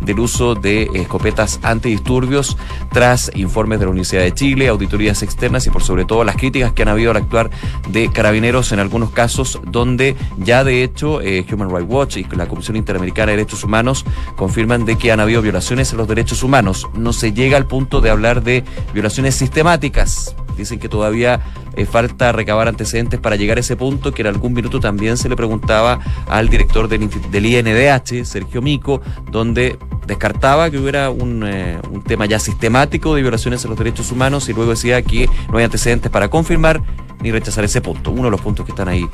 del 0.00 0.20
uso 0.20 0.54
de 0.54 0.88
escopetas 0.94 1.60
antidisturbios 1.62 2.56
tras 2.92 3.30
informes 3.34 3.80
de 3.80 3.86
la 3.86 3.90
Universidad 3.90 4.22
de 4.22 4.32
Chile, 4.32 4.68
auditorías 4.68 5.22
externas 5.22 5.66
y 5.66 5.70
por 5.70 5.82
sobre 5.82 6.04
todo 6.04 6.24
las 6.24 6.36
críticas 6.36 6.72
que 6.72 6.82
han 6.82 6.88
habido 6.88 7.10
al 7.10 7.16
actuar 7.16 7.50
de 7.90 8.10
Carabineros 8.10 8.72
en 8.72 8.80
algunos 8.80 9.10
casos 9.10 9.60
donde 9.64 10.16
ya 10.38 10.64
de 10.64 10.82
hecho 10.82 11.20
eh, 11.20 11.44
Human 11.52 11.70
Rights 11.70 11.90
Watch 11.90 12.16
y 12.18 12.24
la 12.36 12.46
Comisión 12.46 12.76
Interamericana 12.76 13.32
de 13.32 13.38
Derechos 13.38 13.64
Humanos 13.64 14.04
confirman 14.36 14.84
de 14.84 14.96
que 14.96 15.12
han 15.12 15.20
habido 15.20 15.42
violaciones 15.42 15.92
a 15.92 15.96
los 15.96 16.08
derechos 16.08 16.42
humanos. 16.42 16.86
No 16.94 17.12
se 17.12 17.32
llega 17.32 17.56
al 17.56 17.66
punto 17.66 18.00
de 18.00 18.10
hablar 18.10 18.42
de 18.42 18.64
violaciones 18.92 19.34
sistemáticas. 19.34 20.34
Dicen 20.56 20.80
que 20.80 20.88
todavía 20.88 21.40
eh, 21.76 21.86
falta 21.86 22.32
recabar 22.32 22.66
antecedentes 22.66 23.20
para 23.20 23.36
llegar 23.36 23.58
a 23.58 23.60
ese 23.60 23.76
punto, 23.76 24.12
que 24.12 24.22
en 24.22 24.28
algún 24.28 24.52
minuto 24.52 24.80
también 24.80 25.16
se 25.16 25.28
le 25.28 25.36
preguntaba 25.36 26.00
al 26.28 26.48
director 26.48 26.88
del, 26.88 27.46
INDH, 27.46 28.24
Sergio 28.24 28.60
Mico, 28.60 29.00
donde 29.30 29.78
descartaba 30.06 30.70
que 30.70 30.78
hubiera 30.78 31.10
un, 31.10 31.44
eh, 31.46 31.78
un 31.90 32.02
tema 32.02 32.26
ya 32.26 32.38
sistemático 32.38 33.14
de 33.14 33.22
violaciones 33.22 33.64
a 33.64 33.68
los 33.68 33.78
derechos 33.78 34.10
humanos 34.10 34.48
y 34.48 34.54
luego 34.54 34.70
decía 34.70 35.02
que 35.02 35.28
no 35.50 35.58
hay 35.58 35.64
antecedentes 35.64 36.10
para 36.10 36.28
confirmar 36.28 36.82
ni 37.20 37.32
rechazar 37.32 37.64
ese 37.64 37.80
punto, 37.80 38.10
uno 38.10 38.24
de 38.24 38.30
los 38.30 38.40
puntos 38.40 38.64
que 38.64 38.72
están 38.72 38.88
ahí 38.88 39.08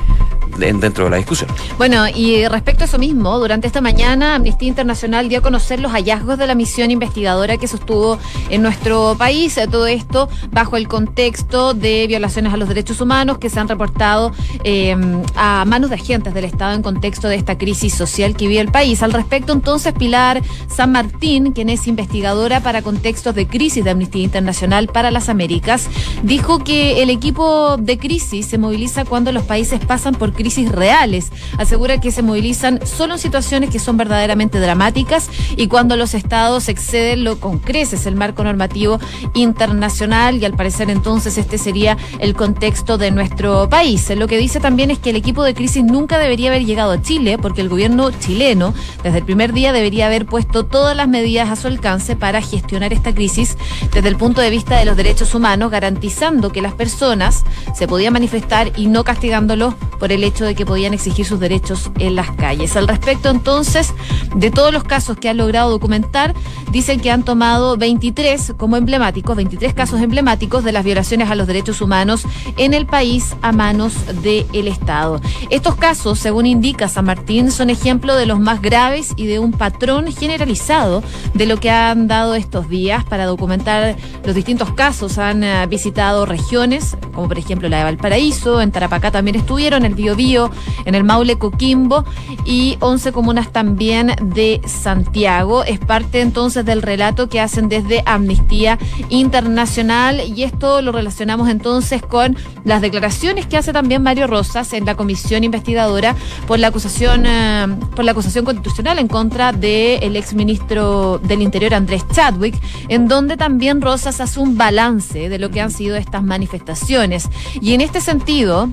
dentro 0.58 1.04
de 1.04 1.10
la 1.10 1.16
discusión. 1.16 1.50
Bueno, 1.78 2.06
y 2.08 2.46
respecto 2.46 2.84
a 2.84 2.86
eso 2.86 2.98
mismo, 2.98 3.38
durante 3.38 3.66
esta 3.66 3.80
mañana 3.80 4.36
Amnistía 4.36 4.68
Internacional 4.68 5.28
dio 5.28 5.38
a 5.38 5.42
conocer 5.42 5.80
los 5.80 5.92
hallazgos 5.92 6.38
de 6.38 6.46
la 6.46 6.54
misión 6.54 6.90
investigadora 6.90 7.56
que 7.56 7.66
sostuvo 7.66 8.18
en 8.50 8.62
nuestro 8.62 9.16
país, 9.18 9.58
todo 9.70 9.86
esto 9.86 10.28
bajo 10.52 10.76
el 10.76 10.86
contexto 10.86 11.74
de 11.74 12.06
violaciones 12.06 12.52
a 12.52 12.56
los 12.56 12.68
derechos 12.68 13.00
humanos 13.00 13.38
que 13.38 13.50
se 13.50 13.58
han 13.58 13.68
reportado 13.68 14.32
eh, 14.62 14.96
a 15.34 15.64
manos 15.64 15.90
de 15.90 15.96
agentes 15.96 16.34
del 16.34 16.44
Estado 16.44 16.74
en 16.74 16.82
contexto 16.82 17.28
de 17.28 17.36
esta 17.36 17.58
crisis 17.58 17.94
social 17.94 18.36
que 18.36 18.46
vive 18.46 18.60
el 18.60 18.70
país. 18.70 19.02
Al 19.02 19.12
respecto, 19.12 19.52
entonces, 19.52 19.83
Pilar 19.92 20.42
San 20.68 20.92
Martín, 20.92 21.52
quien 21.52 21.68
es 21.68 21.86
investigadora 21.86 22.60
para 22.60 22.82
contextos 22.82 23.34
de 23.34 23.46
crisis 23.46 23.84
de 23.84 23.90
Amnistía 23.90 24.24
Internacional 24.24 24.88
para 24.88 25.10
las 25.10 25.28
Américas, 25.28 25.88
dijo 26.22 26.58
que 26.64 27.02
el 27.02 27.10
equipo 27.10 27.76
de 27.76 27.98
crisis 27.98 28.46
se 28.46 28.58
moviliza 28.58 29.04
cuando 29.04 29.32
los 29.32 29.44
países 29.44 29.80
pasan 29.84 30.14
por 30.14 30.32
crisis 30.32 30.70
reales. 30.70 31.30
Asegura 31.58 32.00
que 32.00 32.10
se 32.10 32.22
movilizan 32.22 32.80
solo 32.86 33.14
en 33.14 33.18
situaciones 33.18 33.70
que 33.70 33.78
son 33.78 33.96
verdaderamente 33.96 34.60
dramáticas 34.60 35.28
y 35.56 35.68
cuando 35.68 35.96
los 35.96 36.14
estados 36.14 36.68
exceden 36.68 37.24
lo 37.24 37.38
con 37.38 37.58
creces 37.58 38.06
el 38.06 38.16
marco 38.16 38.44
normativo 38.44 38.98
internacional 39.34 40.38
y 40.38 40.44
al 40.44 40.54
parecer 40.54 40.90
entonces 40.90 41.38
este 41.38 41.58
sería 41.58 41.96
el 42.18 42.34
contexto 42.34 42.98
de 42.98 43.10
nuestro 43.10 43.68
país. 43.68 44.10
Lo 44.16 44.26
que 44.26 44.38
dice 44.38 44.60
también 44.60 44.90
es 44.90 44.98
que 44.98 45.10
el 45.10 45.16
equipo 45.16 45.42
de 45.42 45.54
crisis 45.54 45.84
nunca 45.84 46.18
debería 46.18 46.50
haber 46.50 46.64
llegado 46.64 46.92
a 46.92 47.02
Chile 47.02 47.38
porque 47.38 47.60
el 47.60 47.68
gobierno 47.68 48.10
chileno 48.10 48.74
desde 49.02 49.18
el 49.18 49.24
primer 49.24 49.52
día 49.52 49.72
debería 49.74 50.06
haber 50.06 50.26
puesto 50.26 50.64
todas 50.64 50.96
las 50.96 51.06
medidas 51.06 51.50
a 51.50 51.56
su 51.56 51.68
alcance 51.68 52.16
para 52.16 52.40
gestionar 52.40 52.92
esta 52.92 53.14
crisis 53.14 53.56
desde 53.92 54.08
el 54.08 54.16
punto 54.16 54.40
de 54.40 54.50
vista 54.50 54.78
de 54.78 54.86
los 54.86 54.96
derechos 54.96 55.34
humanos, 55.34 55.70
garantizando 55.70 56.50
que 56.50 56.62
las 56.62 56.72
personas 56.72 57.44
se 57.76 57.84
se 57.84 57.88
podía 57.88 58.10
manifestar 58.10 58.72
y 58.76 58.86
no 58.86 59.04
castigándolo 59.04 59.74
por 60.04 60.12
el 60.12 60.22
hecho 60.22 60.44
de 60.44 60.54
que 60.54 60.66
podían 60.66 60.92
exigir 60.92 61.24
sus 61.24 61.40
derechos 61.40 61.90
en 61.98 62.14
las 62.14 62.30
calles. 62.32 62.76
Al 62.76 62.86
respecto, 62.86 63.30
entonces, 63.30 63.94
de 64.36 64.50
todos 64.50 64.70
los 64.70 64.84
casos 64.84 65.16
que 65.16 65.30
han 65.30 65.38
logrado 65.38 65.70
documentar, 65.70 66.34
dicen 66.70 67.00
que 67.00 67.10
han 67.10 67.22
tomado 67.22 67.78
23 67.78 68.52
como 68.58 68.76
emblemáticos, 68.76 69.34
23 69.34 69.72
casos 69.72 70.02
emblemáticos 70.02 70.62
de 70.62 70.72
las 70.72 70.84
violaciones 70.84 71.30
a 71.30 71.34
los 71.34 71.46
derechos 71.46 71.80
humanos 71.80 72.26
en 72.58 72.74
el 72.74 72.84
país 72.84 73.34
a 73.40 73.52
manos 73.52 73.94
del 74.20 74.68
Estado. 74.68 75.22
Estos 75.48 75.76
casos, 75.76 76.18
según 76.18 76.44
indica 76.44 76.86
San 76.88 77.06
Martín, 77.06 77.50
son 77.50 77.70
ejemplo 77.70 78.14
de 78.14 78.26
los 78.26 78.38
más 78.38 78.60
graves 78.60 79.14
y 79.16 79.24
de 79.24 79.38
un 79.38 79.52
patrón 79.52 80.12
generalizado 80.12 81.02
de 81.32 81.46
lo 81.46 81.56
que 81.58 81.70
han 81.70 82.08
dado 82.08 82.34
estos 82.34 82.68
días 82.68 83.04
para 83.04 83.24
documentar 83.24 83.96
los 84.22 84.34
distintos 84.34 84.70
casos. 84.72 85.16
Han 85.16 85.42
eh, 85.44 85.66
visitado 85.66 86.26
regiones, 86.26 86.94
como 87.14 87.26
por 87.26 87.38
ejemplo 87.38 87.70
de 87.70 87.82
Valparaíso, 87.82 88.60
en 88.60 88.70
Tarapacá 88.70 89.10
también 89.10 89.36
estuvieron, 89.36 89.93
el 89.94 90.02
Biobío, 90.02 90.50
en 90.84 90.94
el 90.94 91.04
Maule 91.04 91.36
Coquimbo 91.36 92.04
y 92.44 92.76
11 92.80 93.12
comunas 93.12 93.52
también 93.52 94.14
de 94.20 94.60
Santiago. 94.66 95.64
Es 95.64 95.78
parte 95.78 96.20
entonces 96.20 96.64
del 96.64 96.82
relato 96.82 97.28
que 97.28 97.40
hacen 97.40 97.68
desde 97.68 98.02
Amnistía 98.06 98.78
Internacional 99.08 100.20
y 100.26 100.42
esto 100.42 100.82
lo 100.82 100.92
relacionamos 100.92 101.48
entonces 101.48 102.02
con 102.02 102.36
las 102.64 102.80
declaraciones 102.80 103.46
que 103.46 103.56
hace 103.56 103.72
también 103.72 104.02
Mario 104.02 104.26
Rosas 104.26 104.72
en 104.72 104.84
la 104.84 104.94
comisión 104.94 105.44
investigadora 105.44 106.14
por 106.46 106.58
la 106.58 106.68
acusación 106.68 107.24
eh, 107.26 107.66
por 107.94 108.04
la 108.04 108.12
acusación 108.12 108.44
constitucional 108.44 108.98
en 108.98 109.08
contra 109.08 109.52
del 109.52 110.16
exministro 110.16 111.18
del 111.18 111.42
Interior 111.42 111.74
Andrés 111.74 112.04
Chadwick, 112.12 112.60
en 112.88 113.08
donde 113.08 113.36
también 113.36 113.80
Rosas 113.80 114.20
hace 114.20 114.40
un 114.40 114.56
balance 114.56 115.28
de 115.28 115.38
lo 115.38 115.50
que 115.50 115.60
han 115.60 115.70
sido 115.70 115.96
estas 115.96 116.22
manifestaciones. 116.22 117.28
Y 117.60 117.74
en 117.74 117.80
este 117.80 118.00
sentido, 118.00 118.68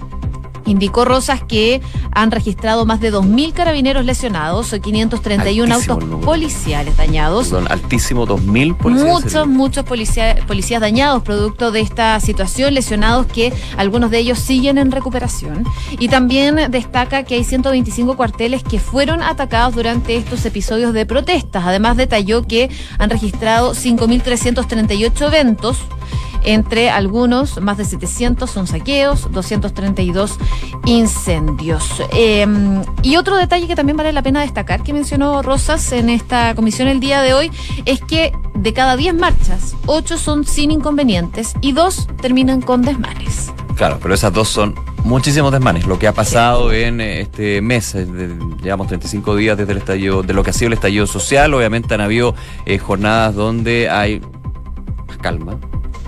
Indicó 0.65 1.05
Rosas 1.05 1.41
que 1.43 1.81
han 2.11 2.31
registrado 2.31 2.85
más 2.85 2.99
de 2.99 3.13
2.000 3.13 3.53
carabineros 3.53 4.05
lesionados, 4.05 4.73
531 4.81 5.73
autos 5.73 6.03
policiales 6.23 6.97
dañados. 6.97 7.49
Perdón, 7.49 7.67
altísimo, 7.69 8.27
2.000 8.27 8.77
policías. 8.77 9.07
Muchos, 9.07 9.47
muchos 9.47 9.85
policías 9.85 10.81
dañados 10.81 11.23
producto 11.23 11.71
de 11.71 11.81
esta 11.81 12.19
situación, 12.19 12.73
lesionados 12.73 13.25
que 13.27 13.53
algunos 13.77 14.11
de 14.11 14.19
ellos 14.19 14.39
siguen 14.39 14.77
en 14.77 14.91
recuperación. 14.91 15.63
Y 15.99 16.09
también 16.09 16.71
destaca 16.71 17.23
que 17.23 17.35
hay 17.35 17.43
125 17.43 18.15
cuarteles 18.15 18.63
que 18.63 18.79
fueron 18.79 19.21
atacados 19.21 19.75
durante 19.75 20.15
estos 20.15 20.45
episodios 20.45 20.93
de 20.93 21.05
protestas. 21.05 21.63
Además 21.65 21.97
detalló 21.97 22.43
que 22.43 22.69
han 22.97 23.09
registrado 23.09 23.73
5.338 23.73 25.27
eventos 25.27 25.77
entre 26.43 26.89
algunos, 26.89 27.61
más 27.61 27.77
de 27.77 27.85
700 27.85 28.49
son 28.49 28.67
saqueos, 28.67 29.31
232 29.31 30.37
incendios. 30.85 31.85
Em, 32.13 32.81
y 33.03 33.17
otro 33.17 33.37
detalle 33.37 33.67
que 33.67 33.75
también 33.75 33.97
vale 33.97 34.11
la 34.13 34.21
pena 34.21 34.41
destacar, 34.41 34.83
que 34.83 34.93
mencionó 34.93 35.41
Rosas 35.41 35.91
en 35.91 36.09
esta 36.09 36.55
comisión 36.55 36.87
el 36.87 36.99
día 36.99 37.21
de 37.21 37.33
hoy, 37.33 37.51
es 37.85 38.01
que 38.01 38.33
de 38.53 38.73
cada 38.73 38.95
10 38.95 39.15
marchas, 39.15 39.75
8 39.85 40.17
son 40.17 40.45
sin 40.45 40.71
inconvenientes 40.71 41.53
y 41.61 41.71
2 41.71 42.07
terminan 42.21 42.61
con 42.61 42.81
desmanes. 42.81 43.51
Claro, 43.75 43.97
pero 44.01 44.13
esas 44.13 44.31
dos 44.31 44.47
son 44.47 44.75
muchísimos 45.03 45.51
desmanes. 45.51 45.87
Lo 45.87 45.97
que 45.97 46.07
ha 46.07 46.13
pasado 46.13 46.71
en 46.71 47.01
eh, 47.01 47.21
este 47.21 47.61
mes, 47.61 47.95
eh, 47.95 48.07
llevamos 48.61 48.87
35 48.87 49.35
días 49.35 49.57
desde 49.57 49.71
el 49.71 49.79
estallido, 49.79 50.23
de 50.23 50.33
lo 50.33 50.43
que 50.43 50.51
ha 50.51 50.53
sido 50.53 50.67
el 50.67 50.73
estallido 50.73 51.07
social, 51.07 51.53
obviamente 51.53 51.93
han 51.93 52.01
habido 52.01 52.35
eh, 52.65 52.77
jornadas 52.77 53.35
donde 53.35 53.89
hay 53.89 54.21
más 55.07 55.17
calma, 55.17 55.57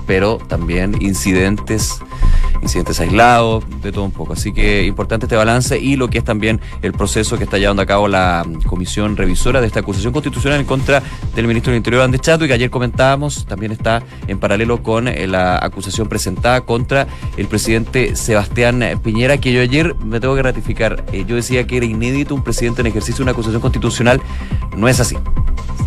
pero 0.05 0.37
también 0.37 1.01
incidentes 1.01 1.99
incidentes 2.63 2.99
aislados, 2.99 3.63
de 3.81 3.91
todo 3.91 4.05
un 4.05 4.11
poco. 4.11 4.33
Así 4.33 4.51
que 4.53 4.85
importante 4.85 5.25
este 5.25 5.35
balance 5.35 5.77
y 5.79 5.95
lo 5.95 6.09
que 6.09 6.17
es 6.17 6.23
también 6.23 6.59
el 6.81 6.93
proceso 6.93 7.37
que 7.37 7.43
está 7.43 7.57
llevando 7.57 7.81
a 7.81 7.85
cabo 7.85 8.07
la 8.07 8.45
comisión 8.65 9.15
revisora 9.15 9.61
de 9.61 9.67
esta 9.67 9.81
acusación 9.81 10.13
constitucional 10.13 10.59
en 10.59 10.65
contra 10.65 11.03
del 11.35 11.47
ministro 11.47 11.71
del 11.71 11.77
Interior, 11.77 12.01
Andrés 12.01 12.21
Chato, 12.21 12.45
y 12.45 12.47
que 12.47 12.53
ayer 12.53 12.69
comentábamos, 12.69 13.45
también 13.45 13.71
está 13.71 14.03
en 14.27 14.39
paralelo 14.39 14.81
con 14.81 15.07
eh, 15.07 15.27
la 15.27 15.57
acusación 15.57 16.07
presentada 16.07 16.61
contra 16.61 17.07
el 17.37 17.47
presidente 17.47 18.15
Sebastián 18.15 18.83
Piñera, 19.03 19.37
que 19.37 19.53
yo 19.53 19.61
ayer 19.61 19.95
me 19.95 20.19
tengo 20.19 20.35
que 20.35 20.43
ratificar. 20.43 21.03
Eh, 21.11 21.25
yo 21.27 21.35
decía 21.35 21.65
que 21.67 21.77
era 21.77 21.85
inédito 21.85 22.33
un 22.33 22.43
presidente 22.43 22.81
en 22.81 22.87
ejercicio 22.87 23.17
de 23.17 23.23
una 23.23 23.31
acusación 23.31 23.61
constitucional. 23.61 24.21
No 24.75 24.87
es 24.87 24.99
así. 24.99 25.17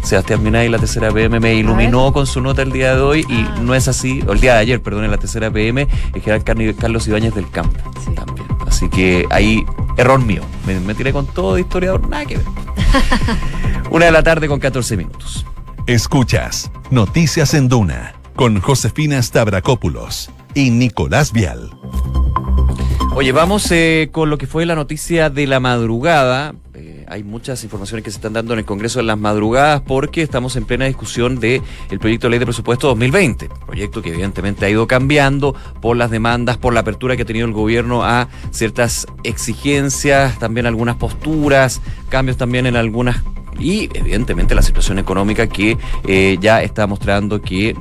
Sebastián 0.07 0.41
Minay, 0.41 0.69
la 0.69 0.79
tercera 0.79 1.11
PM, 1.11 1.41
me 1.41 1.55
iluminó 1.55 2.13
con 2.13 2.29
su 2.29 2.41
nota 2.41 2.63
el 2.63 2.71
día 2.71 2.95
de 2.95 3.01
hoy 3.01 3.27
y 3.29 3.41
ah. 3.41 3.59
no 3.61 3.75
es 3.75 3.89
así, 3.89 4.23
o 4.29 4.33
el 4.33 4.41
día 4.41 4.55
de 4.55 4.61
ayer, 4.61 4.81
perdón, 4.81 5.05
en 5.05 5.11
la 5.11 5.19
tercera 5.19 5.51
PM, 5.51 5.89
el 6.15 6.21
general 6.21 6.45
Carlos 6.75 7.07
Ibáñez 7.07 7.35
del 7.35 7.49
Campo 7.51 7.79
también. 8.15 8.47
Así 8.67 8.89
que 8.89 9.27
ahí, 9.31 9.65
error 9.97 10.21
mío. 10.21 10.43
Me, 10.67 10.95
tiré 10.95 11.13
con 11.13 11.27
todo 11.27 11.55
de 11.55 11.61
historiador, 11.61 12.09
nada 12.09 12.25
que 12.25 12.39
ver. 12.39 12.47
Una 13.91 14.07
de 14.07 14.13
la 14.13 14.23
tarde 14.23 14.49
con 14.49 14.59
14 14.59 14.97
minutos. 14.97 15.47
Escuchas 15.87 16.71
Noticias 16.91 17.55
en 17.55 17.69
Duna 17.69 18.15
con 18.35 18.61
Josefina 18.61 19.23
Stavrakopoulos 19.23 20.31
y 20.55 20.71
Nicolás 20.71 21.33
Vial. 21.33 21.71
Oye, 23.15 23.33
vamos 23.33 23.71
eh, 23.71 24.11
con 24.13 24.29
lo 24.29 24.37
que 24.37 24.47
fue 24.47 24.67
la 24.67 24.75
noticia 24.75 25.31
de 25.31 25.47
la 25.47 25.59
madrugada. 25.59 26.55
Hay 27.09 27.23
muchas 27.23 27.63
informaciones 27.63 28.05
que 28.05 28.11
se 28.11 28.17
están 28.17 28.33
dando 28.33 28.53
en 28.53 28.59
el 28.59 28.65
Congreso 28.65 28.99
en 28.99 29.07
las 29.07 29.19
madrugadas 29.19 29.81
porque 29.83 30.23
estamos 30.23 30.57
en 30.57 30.65
plena 30.65 30.87
discusión 30.87 31.39
del 31.39 31.63
el 31.91 31.99
proyecto 32.01 32.27
de 32.27 32.31
ley 32.33 32.39
de 32.41 32.47
presupuesto 32.47 32.89
2020, 32.89 33.49
proyecto 33.65 34.03
que 34.03 34.11
evidentemente 34.11 34.67
ha 34.67 34.71
ido 34.71 34.87
cambiando 34.89 35.55
por 35.81 35.97
las 35.97 36.11
demandas, 36.11 36.57
por 36.57 36.75
la 36.75 36.81
apertura 36.81 37.17
que 37.17 37.23
ha 37.23 37.27
tenido 37.27 37.47
el 37.47 37.53
gobierno 37.53 38.05
a 38.05 38.29
ciertas 38.51 39.07
exigencias, 39.23 40.39
también 40.39 40.67
algunas 40.67 40.97
posturas, 40.97 41.81
cambios 42.09 42.37
también 42.37 42.67
en 42.67 42.77
algunas 42.77 43.23
y 43.59 43.89
evidentemente 43.95 44.55
la 44.55 44.63
situación 44.63 44.99
económica 44.99 45.47
que 45.47 45.79
eh, 46.07 46.39
ya 46.41 46.63
está 46.63 46.87
mostrando 46.87 47.41
que 47.41 47.75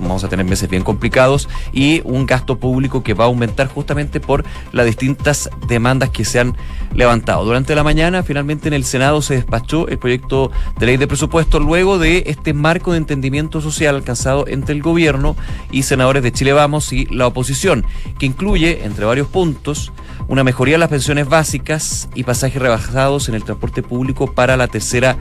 vamos 0.00 0.24
a 0.24 0.28
tener 0.28 0.46
meses 0.46 0.68
bien 0.68 0.82
complicados 0.82 1.48
y 1.72 2.00
un 2.04 2.26
gasto 2.26 2.58
público 2.58 3.02
que 3.02 3.14
va 3.14 3.24
a 3.24 3.26
aumentar 3.28 3.68
justamente 3.68 4.20
por 4.20 4.44
las 4.72 4.86
distintas 4.86 5.50
demandas 5.66 6.10
que 6.10 6.24
se 6.24 6.40
han 6.40 6.56
levantado. 6.94 7.44
Durante 7.44 7.74
la 7.74 7.84
mañana 7.84 8.22
finalmente 8.22 8.68
en 8.68 8.74
el 8.74 8.84
Senado 8.84 9.22
se 9.22 9.34
despachó 9.34 9.88
el 9.88 9.98
proyecto 9.98 10.50
de 10.78 10.86
ley 10.86 10.96
de 10.96 11.06
presupuesto 11.06 11.58
luego 11.58 11.98
de 11.98 12.24
este 12.26 12.52
marco 12.52 12.92
de 12.92 12.98
entendimiento 12.98 13.60
social 13.60 13.96
alcanzado 13.96 14.46
entre 14.46 14.74
el 14.74 14.82
gobierno 14.82 15.36
y 15.70 15.82
senadores 15.82 16.22
de 16.22 16.32
Chile 16.32 16.52
Vamos 16.52 16.92
y 16.92 17.06
la 17.06 17.26
oposición, 17.26 17.84
que 18.18 18.26
incluye, 18.26 18.84
entre 18.84 19.04
varios 19.04 19.28
puntos, 19.28 19.92
una 20.28 20.44
mejoría 20.44 20.74
en 20.74 20.80
las 20.80 20.88
pensiones 20.88 21.28
básicas 21.28 22.08
y 22.14 22.24
pasajes 22.24 22.60
rebajados 22.60 23.28
en 23.28 23.34
el 23.34 23.44
transporte 23.44 23.82
público 23.82 24.32
para 24.32 24.56
la 24.56 24.68
tercera 24.68 25.16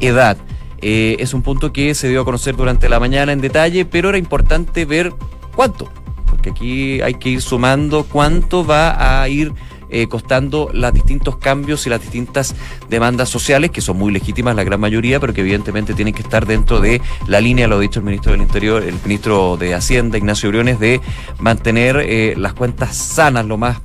edad. 0.00 0.36
Eh, 0.80 1.16
es 1.20 1.32
un 1.32 1.42
punto 1.42 1.72
que 1.72 1.94
se 1.94 2.08
dio 2.08 2.22
a 2.22 2.24
conocer 2.24 2.56
durante 2.56 2.88
la 2.88 2.98
mañana 2.98 3.32
en 3.32 3.40
detalle, 3.40 3.84
pero 3.84 4.08
era 4.08 4.18
importante 4.18 4.84
ver 4.84 5.12
cuánto, 5.54 5.88
porque 6.26 6.50
aquí 6.50 7.00
hay 7.00 7.14
que 7.14 7.28
ir 7.30 7.42
sumando 7.42 8.04
cuánto 8.04 8.66
va 8.66 9.20
a 9.22 9.28
ir 9.28 9.52
eh, 9.94 10.08
costando 10.08 10.70
los 10.72 10.90
distintos 10.94 11.36
cambios 11.36 11.86
y 11.86 11.90
las 11.90 12.00
distintas 12.00 12.54
demandas 12.88 13.28
sociales, 13.28 13.70
que 13.70 13.82
son 13.82 13.98
muy 13.98 14.10
legítimas 14.10 14.56
la 14.56 14.64
gran 14.64 14.80
mayoría, 14.80 15.20
pero 15.20 15.34
que 15.34 15.42
evidentemente 15.42 15.92
tienen 15.92 16.14
que 16.14 16.22
estar 16.22 16.46
dentro 16.46 16.80
de 16.80 17.02
la 17.26 17.42
línea, 17.42 17.68
lo 17.68 17.76
ha 17.76 17.80
dicho 17.80 18.00
el 18.00 18.06
ministro 18.06 18.32
del 18.32 18.40
Interior, 18.40 18.82
el 18.82 18.94
ministro 19.04 19.58
de 19.58 19.74
Hacienda, 19.74 20.16
Ignacio 20.16 20.48
Briones, 20.48 20.80
de 20.80 21.02
mantener 21.38 21.98
eh, 21.98 22.32
las 22.38 22.54
cuentas 22.54 22.96
sanas 22.96 23.44
lo 23.44 23.58
más 23.58 23.82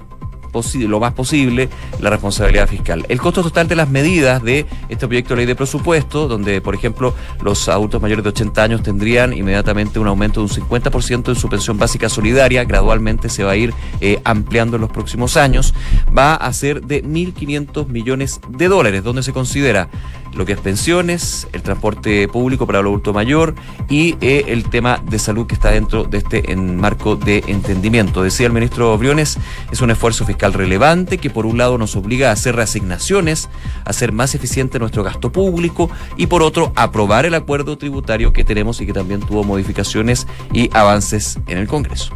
lo 0.76 1.00
más 1.00 1.14
posible 1.14 1.70
la 2.00 2.10
responsabilidad 2.10 2.68
fiscal. 2.68 3.06
El 3.10 3.20
costo 3.20 3.44
total 3.44 3.68
de 3.68 3.76
las 3.76 3.90
medidas 3.90 4.44
de 4.44 4.66
este 4.90 5.08
proyecto 5.08 5.34
de 5.34 5.38
ley 5.38 5.46
de 5.46 5.56
presupuesto, 5.56 6.28
donde, 6.28 6.62
por 6.62 6.76
ejemplo, 6.76 7.14
los 7.42 7.68
adultos 7.70 8.02
mayores 8.02 8.24
de 8.24 8.30
80 8.30 8.64
años 8.64 8.84
tendrían 8.84 9.34
inmediatamente 9.34 10.00
un 10.00 10.08
aumento 10.08 10.40
de 10.40 10.46
un 10.46 10.68
50% 10.68 11.30
en 11.30 11.36
su 11.36 11.50
pensión 11.50 11.78
básica 11.78 12.10
solidaria, 12.10 12.64
gradualmente 12.64 13.30
se 13.30 13.44
va 13.44 13.52
a 13.52 13.56
ir 13.56 13.74
eh, 14.02 14.20
ampliando 14.24 14.78
en 14.78 14.82
los 14.82 14.92
próximos 14.92 15.38
años, 15.38 15.74
va 16.16 16.36
a 16.36 16.52
ser 16.54 16.82
de 16.84 17.04
1.500 17.04 17.88
millones 17.88 18.40
de 18.50 18.68
dólares, 18.68 19.04
donde 19.04 19.24
se 19.24 19.34
considera 19.34 19.90
lo 20.34 20.46
que 20.46 20.54
es 20.54 20.60
pensiones, 20.60 21.48
el 21.54 21.62
transporte 21.62 22.28
público 22.28 22.66
para 22.66 22.80
el 22.80 22.86
adulto 22.86 23.14
mayor 23.14 23.56
y 23.90 24.16
eh, 24.22 24.46
el 24.48 24.70
tema 24.70 25.02
de 25.04 25.20
salud 25.20 25.48
que 25.48 25.56
está 25.56 25.72
dentro 25.72 26.04
de 26.04 26.20
este 26.20 26.56
marco 26.56 27.16
de 27.16 27.44
entendimiento. 27.48 28.24
Decía 28.24 28.48
el 28.48 28.54
ministro 28.54 28.98
Briones, 28.98 29.38
es 29.72 29.82
un 29.82 29.92
esfuerzo 29.92 30.26
fiscal 30.26 30.54
relevante 30.54 31.18
que 31.18 31.30
por 31.30 31.46
un 31.46 31.58
lado 31.58 31.78
nos 31.78 31.96
obliga 31.96 32.30
a 32.30 32.34
hacer 32.34 32.56
reasignaciones, 32.56 33.50
a 33.86 33.90
hacer 33.90 34.12
más 34.12 34.36
eficiente 34.36 34.80
nuestro 34.80 35.04
gasto 35.04 35.32
público 35.32 35.90
y 36.16 36.28
por 36.28 36.44
otro 36.44 36.72
aprobar 36.76 37.26
el 37.26 37.34
acuerdo 37.34 37.78
tributario 37.78 38.34
que 38.34 38.44
tenemos 38.44 38.82
y 38.82 38.86
que 38.86 38.94
también 38.94 39.22
tuvo 39.22 39.44
modificaciones 39.44 40.28
y 40.54 40.70
avances 40.74 41.40
en 41.48 41.58
el 41.58 41.68
Congreso. 41.68 42.14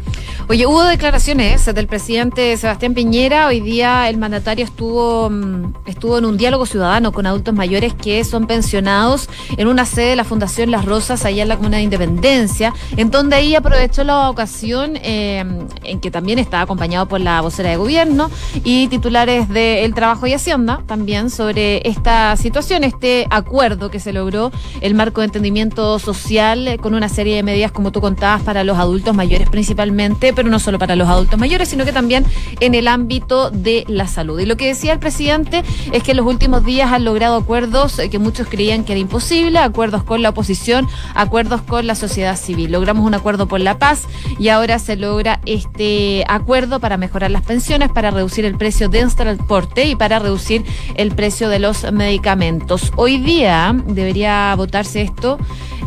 Oye, 0.48 0.66
hubo 0.66 0.82
declaraciones 0.84 1.64
del 1.66 1.86
presidente 1.86 2.56
Sebastián 2.56 2.94
Piñera. 2.94 3.46
Hoy 3.46 3.60
día 3.60 4.08
el 4.08 4.18
mandatario 4.18 4.64
estuvo, 4.64 5.30
mm, 5.30 5.74
estuvo 5.86 6.18
en 6.18 6.24
un 6.24 6.36
diálogo 6.36 6.66
ciudadano 6.66 7.12
con 7.12 7.26
adultos 7.26 7.54
mayores 7.54 7.94
que 8.02 8.22
son 8.24 8.46
pensionados 8.46 9.30
en 9.56 9.68
una 9.68 9.86
sede 9.86 10.10
de 10.10 10.16
la 10.16 10.24
Fundación 10.24 10.70
Las 10.70 10.84
Rosas, 10.84 11.24
allá 11.24 11.42
en 11.42 11.48
la 11.48 11.56
Comuna 11.56 11.78
de 11.78 11.84
Independencia, 11.84 12.74
en 12.96 13.10
donde 13.10 13.36
ahí 13.36 13.54
aprovechó 13.54 14.04
la 14.04 14.28
ocasión 14.28 14.98
eh, 15.02 15.44
en 15.84 16.00
que 16.00 16.10
también 16.10 16.38
estaba 16.38 16.64
acompañado 16.64 17.06
por 17.06 17.20
la 17.20 17.40
vocera 17.40 17.70
de 17.70 17.76
gobierno 17.76 18.30
y 18.64 18.88
titulares 18.88 19.48
de 19.48 19.84
El 19.84 19.94
Trabajo 19.94 20.26
y 20.26 20.34
Hacienda 20.34 20.82
también 20.86 21.30
sobre 21.30 21.88
esta 21.88 22.36
situación, 22.36 22.84
este 22.84 23.26
acuerdo 23.30 23.90
que 23.90 24.00
se 24.00 24.12
logró, 24.12 24.52
el 24.80 24.94
marco 24.94 25.20
de 25.20 25.26
entendimiento 25.26 25.98
social 25.98 26.78
con 26.80 26.94
una 26.94 27.08
serie 27.08 27.36
de 27.36 27.42
medidas, 27.42 27.72
como 27.72 27.92
tú 27.92 28.00
contabas, 28.00 28.42
para 28.42 28.64
los 28.64 28.78
adultos 28.78 29.14
mayores 29.14 29.48
principalmente, 29.48 30.32
pero 30.32 30.48
no 30.48 30.58
solo 30.58 30.78
para 30.78 30.96
los 30.96 31.08
adultos 31.08 31.38
mayores, 31.38 31.68
sino 31.68 31.84
que 31.84 31.92
también 31.92 32.26
en 32.60 32.74
el 32.74 32.88
ámbito 32.88 33.50
de 33.50 33.84
la 33.88 34.08
salud. 34.08 34.40
Y 34.40 34.46
lo 34.46 34.56
que 34.56 34.66
decía 34.66 34.92
el 34.92 34.98
presidente 34.98 35.62
es 35.92 36.02
que 36.02 36.10
en 36.10 36.16
los 36.16 36.26
últimos 36.26 36.64
días 36.64 36.92
han 36.92 37.04
logrado 37.04 37.36
acuerdos 37.36 37.91
eh, 37.98 38.10
que 38.10 38.18
muchos 38.18 38.46
creían 38.48 38.84
que 38.84 38.92
era 38.92 39.00
imposible, 39.00 39.58
acuerdos 39.58 40.04
con 40.04 40.22
la 40.22 40.30
oposición, 40.30 40.88
acuerdos 41.14 41.62
con 41.62 41.86
la 41.86 41.94
sociedad 41.94 42.36
civil. 42.36 42.72
Logramos 42.72 43.06
un 43.06 43.14
acuerdo 43.14 43.48
por 43.48 43.60
la 43.60 43.78
paz 43.78 44.02
y 44.38 44.48
ahora 44.48 44.78
se 44.78 44.96
logra 44.96 45.40
este 45.46 46.24
acuerdo 46.28 46.80
para 46.80 46.96
mejorar 46.96 47.30
las 47.30 47.42
pensiones, 47.42 47.90
para 47.90 48.10
reducir 48.10 48.44
el 48.44 48.56
precio 48.56 48.88
del 48.88 49.14
transporte 49.14 49.86
y 49.86 49.96
para 49.96 50.18
reducir 50.18 50.64
el 50.94 51.12
precio 51.12 51.48
de 51.48 51.58
los 51.58 51.90
medicamentos. 51.92 52.92
Hoy 52.96 53.18
día 53.18 53.74
debería 53.86 54.54
votarse 54.56 55.02
esto 55.02 55.38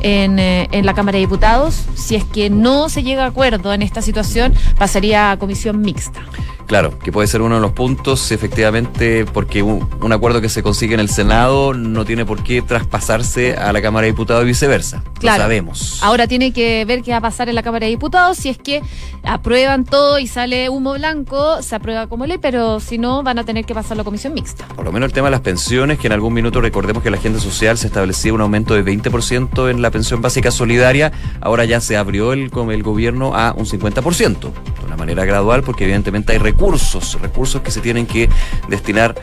en, 0.06 0.38
eh, 0.38 0.68
en 0.72 0.86
la 0.86 0.94
Cámara 0.94 1.16
de 1.16 1.22
Diputados. 1.22 1.84
Si 1.96 2.16
es 2.16 2.24
que 2.24 2.52
no 2.52 2.90
se 2.90 3.02
llega 3.02 3.24
a 3.24 3.28
acuerdo 3.28 3.74
en 3.74 3.82
esta 3.82 4.04
situación, 4.04 4.54
pasaría 4.78 5.32
a 5.32 5.40
comisión 5.40 5.82
mixta. 5.82 6.22
Claro, 6.68 6.98
que 6.98 7.12
puede 7.12 7.28
ser 7.28 7.42
uno 7.42 7.56
de 7.56 7.62
los 7.62 7.74
puntos, 7.74 8.32
efectivamente, 8.32 9.26
porque 9.26 9.62
un, 9.62 10.12
acuerdo 10.12 10.42
que 10.42 10.50
se 10.50 10.64
consigue 10.64 10.96
en 10.96 11.00
el 11.00 11.10
Senado 11.10 11.74
no 11.74 12.06
tiene 12.06 12.26
por 12.26 12.44
qué 12.44 12.62
traspasarse 12.64 13.56
a 13.56 13.72
la 13.72 13.82
Cámara 13.82 14.06
de 14.06 14.14
Diputados 14.14 14.44
y 14.44 14.48
viceversa. 14.48 15.04
Claro. 15.20 15.38
Lo 15.38 15.44
sabemos. 15.44 16.00
Ahora 16.02 16.28
tiene 16.28 16.54
que 16.54 16.84
ver 16.86 17.04
qué 17.04 17.12
va 17.12 17.18
a 17.18 17.22
pasar 17.22 17.50
en 17.50 17.56
la 17.56 17.62
Cámara 17.62 17.86
de 17.86 17.92
Diputados. 17.92 18.38
Si 18.38 18.50
es 18.50 18.58
que 18.58 18.82
aprueban 19.24 19.86
todo 19.86 20.18
y 20.18 20.28
sale 20.28 20.70
humo 20.70 20.94
blanco, 20.94 21.62
se 21.62 21.76
aprueba 21.76 22.08
como 22.08 22.26
ley, 22.26 22.40
pero 22.42 22.80
si 22.80 22.98
no, 22.98 23.22
van 23.22 23.38
a 23.38 23.44
tener 23.44 23.66
que 23.66 23.76
pasar 23.76 23.98
la 23.98 24.04
comisión 24.04 24.34
mixta. 24.34 24.68
Por 24.70 24.86
lo 24.86 24.92
menos 24.92 25.08
el 25.08 25.14
tema 25.14 25.28
de 25.28 25.32
las 25.32 25.42
pensiones, 25.42 26.00
que 26.00 26.08
en 26.08 26.14
algún 26.14 26.34
minuto 26.34 26.62
recordemos 26.62 27.04
que 27.04 27.12
la 27.12 27.18
agenda 27.18 27.40
social 27.40 27.78
se 27.78 27.88
establecía 27.88 28.34
un 28.34 28.42
aumento 28.42 28.74
de 28.74 28.84
20% 28.84 29.70
en 29.70 29.82
la 29.84 29.92
pensión 29.96 30.22
básica 30.22 30.52
solidaria. 30.52 31.14
Ahora 31.40 31.64
ya 31.64 31.80
se 31.80 31.96
abrió 31.96 32.34
el, 32.34 32.52
el 32.72 32.84
gobierno 32.84 33.34
a 33.34 33.54
un 33.54 33.66
50%, 33.66 34.40
de 34.40 34.86
una 34.86 34.98
manera 34.98 35.24
gradual, 35.24 35.64
porque 35.64 35.86
evidentemente 35.86 36.34
hay 36.34 36.38
recursos, 36.38 37.18
recursos 37.22 37.62
que 37.62 37.72
se 37.72 37.80
tienen 37.80 38.06
que 38.06 38.28
destinar 38.68 39.16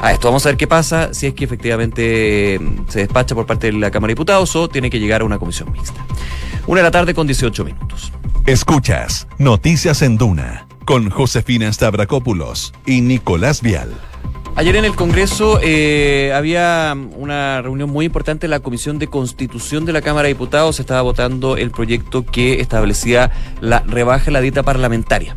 a 0.00 0.12
esto. 0.12 0.28
Vamos 0.28 0.46
a 0.46 0.48
ver 0.48 0.56
qué 0.56 0.66
pasa, 0.66 1.12
si 1.12 1.26
es 1.26 1.34
que 1.34 1.44
efectivamente 1.44 2.54
eh, 2.54 2.60
se 2.88 3.00
despacha 3.00 3.34
por 3.34 3.44
parte 3.44 3.66
de 3.66 3.74
la 3.74 3.90
Cámara 3.90 4.08
de 4.08 4.14
Diputados 4.14 4.56
o 4.56 4.66
tiene 4.68 4.88
que 4.88 4.98
llegar 4.98 5.20
a 5.20 5.24
una 5.26 5.38
comisión 5.38 5.70
mixta. 5.70 6.02
Una 6.66 6.80
de 6.80 6.84
la 6.84 6.90
tarde 6.90 7.12
con 7.12 7.26
18 7.26 7.62
minutos. 7.64 8.10
Escuchas 8.46 9.26
Noticias 9.36 10.00
en 10.00 10.16
Duna 10.16 10.66
con 10.86 11.10
Josefina 11.10 11.70
Stavrakopoulos 11.70 12.72
y 12.86 13.02
Nicolás 13.02 13.60
Vial. 13.60 13.92
Ayer 14.56 14.76
en 14.76 14.84
el 14.84 14.94
Congreso 14.94 15.58
eh, 15.62 16.32
había 16.32 16.96
una 17.16 17.60
reunión 17.60 17.90
muy 17.90 18.06
importante 18.06 18.46
en 18.46 18.50
la 18.50 18.60
Comisión 18.60 19.00
de 19.00 19.08
Constitución 19.08 19.84
de 19.84 19.92
la 19.92 20.00
Cámara 20.00 20.28
de 20.28 20.34
Diputados. 20.34 20.76
Se 20.76 20.82
estaba 20.82 21.02
votando 21.02 21.56
el 21.56 21.72
proyecto 21.72 22.24
que 22.24 22.60
establecía 22.60 23.32
la 23.60 23.80
rebaja 23.80 24.26
de 24.26 24.30
la 24.30 24.40
dieta 24.40 24.62
parlamentaria 24.62 25.34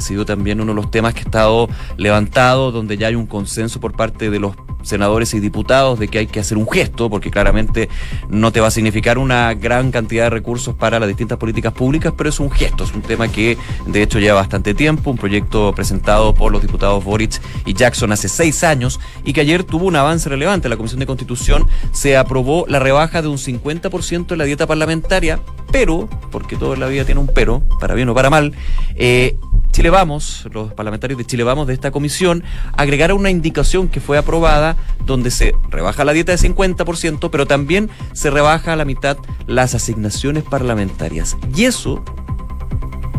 ha 0.00 0.02
sido 0.02 0.24
también 0.24 0.60
uno 0.60 0.72
de 0.72 0.76
los 0.76 0.90
temas 0.90 1.14
que 1.14 1.20
ha 1.20 1.24
estado 1.24 1.68
levantado, 1.96 2.72
donde 2.72 2.96
ya 2.96 3.08
hay 3.08 3.14
un 3.14 3.26
consenso 3.26 3.80
por 3.80 3.92
parte 3.92 4.30
de 4.30 4.40
los 4.40 4.54
senadores 4.82 5.34
y 5.34 5.40
diputados 5.40 5.98
de 5.98 6.08
que 6.08 6.18
hay 6.18 6.26
que 6.26 6.40
hacer 6.40 6.56
un 6.56 6.66
gesto, 6.66 7.10
porque 7.10 7.30
claramente 7.30 7.88
no 8.30 8.50
te 8.50 8.60
va 8.60 8.68
a 8.68 8.70
significar 8.70 9.18
una 9.18 9.52
gran 9.52 9.90
cantidad 9.90 10.24
de 10.24 10.30
recursos 10.30 10.74
para 10.74 10.98
las 10.98 11.06
distintas 11.06 11.36
políticas 11.36 11.74
públicas, 11.74 12.14
pero 12.16 12.30
es 12.30 12.40
un 12.40 12.50
gesto, 12.50 12.84
es 12.84 12.94
un 12.94 13.02
tema 13.02 13.28
que 13.28 13.58
de 13.86 14.02
hecho 14.02 14.18
lleva 14.18 14.40
bastante 14.40 14.72
tiempo, 14.72 15.10
un 15.10 15.18
proyecto 15.18 15.72
presentado 15.74 16.34
por 16.34 16.50
los 16.50 16.62
diputados 16.62 17.04
Boric 17.04 17.40
y 17.66 17.74
Jackson 17.74 18.10
hace 18.12 18.28
seis 18.28 18.64
años 18.64 19.00
y 19.22 19.34
que 19.34 19.42
ayer 19.42 19.64
tuvo 19.64 19.86
un 19.86 19.96
avance 19.96 20.28
relevante. 20.28 20.68
La 20.70 20.76
Comisión 20.76 21.00
de 21.00 21.06
Constitución 21.06 21.66
se 21.92 22.16
aprobó 22.16 22.64
la 22.68 22.78
rebaja 22.78 23.20
de 23.20 23.28
un 23.28 23.36
50% 23.36 24.32
en 24.32 24.38
la 24.38 24.44
dieta 24.44 24.66
parlamentaria, 24.66 25.40
pero, 25.70 26.08
porque 26.30 26.56
todo 26.56 26.72
en 26.72 26.80
la 26.80 26.86
vida 26.86 27.04
tiene 27.04 27.20
un 27.20 27.28
pero, 27.28 27.62
para 27.78 27.94
bien 27.94 28.08
o 28.08 28.14
para 28.14 28.30
mal, 28.30 28.54
eh, 28.96 29.36
Chile 29.70 29.90
Vamos, 29.90 30.46
los 30.52 30.72
parlamentarios 30.72 31.18
de 31.18 31.24
Chile 31.24 31.44
Vamos 31.44 31.66
de 31.66 31.74
esta 31.74 31.90
comisión, 31.90 32.42
agregaron 32.76 33.18
una 33.18 33.30
indicación 33.30 33.88
que 33.88 34.00
fue 34.00 34.18
aprobada 34.18 34.76
donde 35.04 35.30
se 35.30 35.54
rebaja 35.70 36.04
la 36.04 36.12
dieta 36.12 36.32
de 36.32 36.38
50%, 36.38 37.30
pero 37.30 37.46
también 37.46 37.90
se 38.12 38.30
rebaja 38.30 38.72
a 38.72 38.76
la 38.76 38.84
mitad 38.84 39.16
las 39.46 39.74
asignaciones 39.74 40.44
parlamentarias. 40.44 41.36
Y 41.54 41.64
eso 41.64 42.04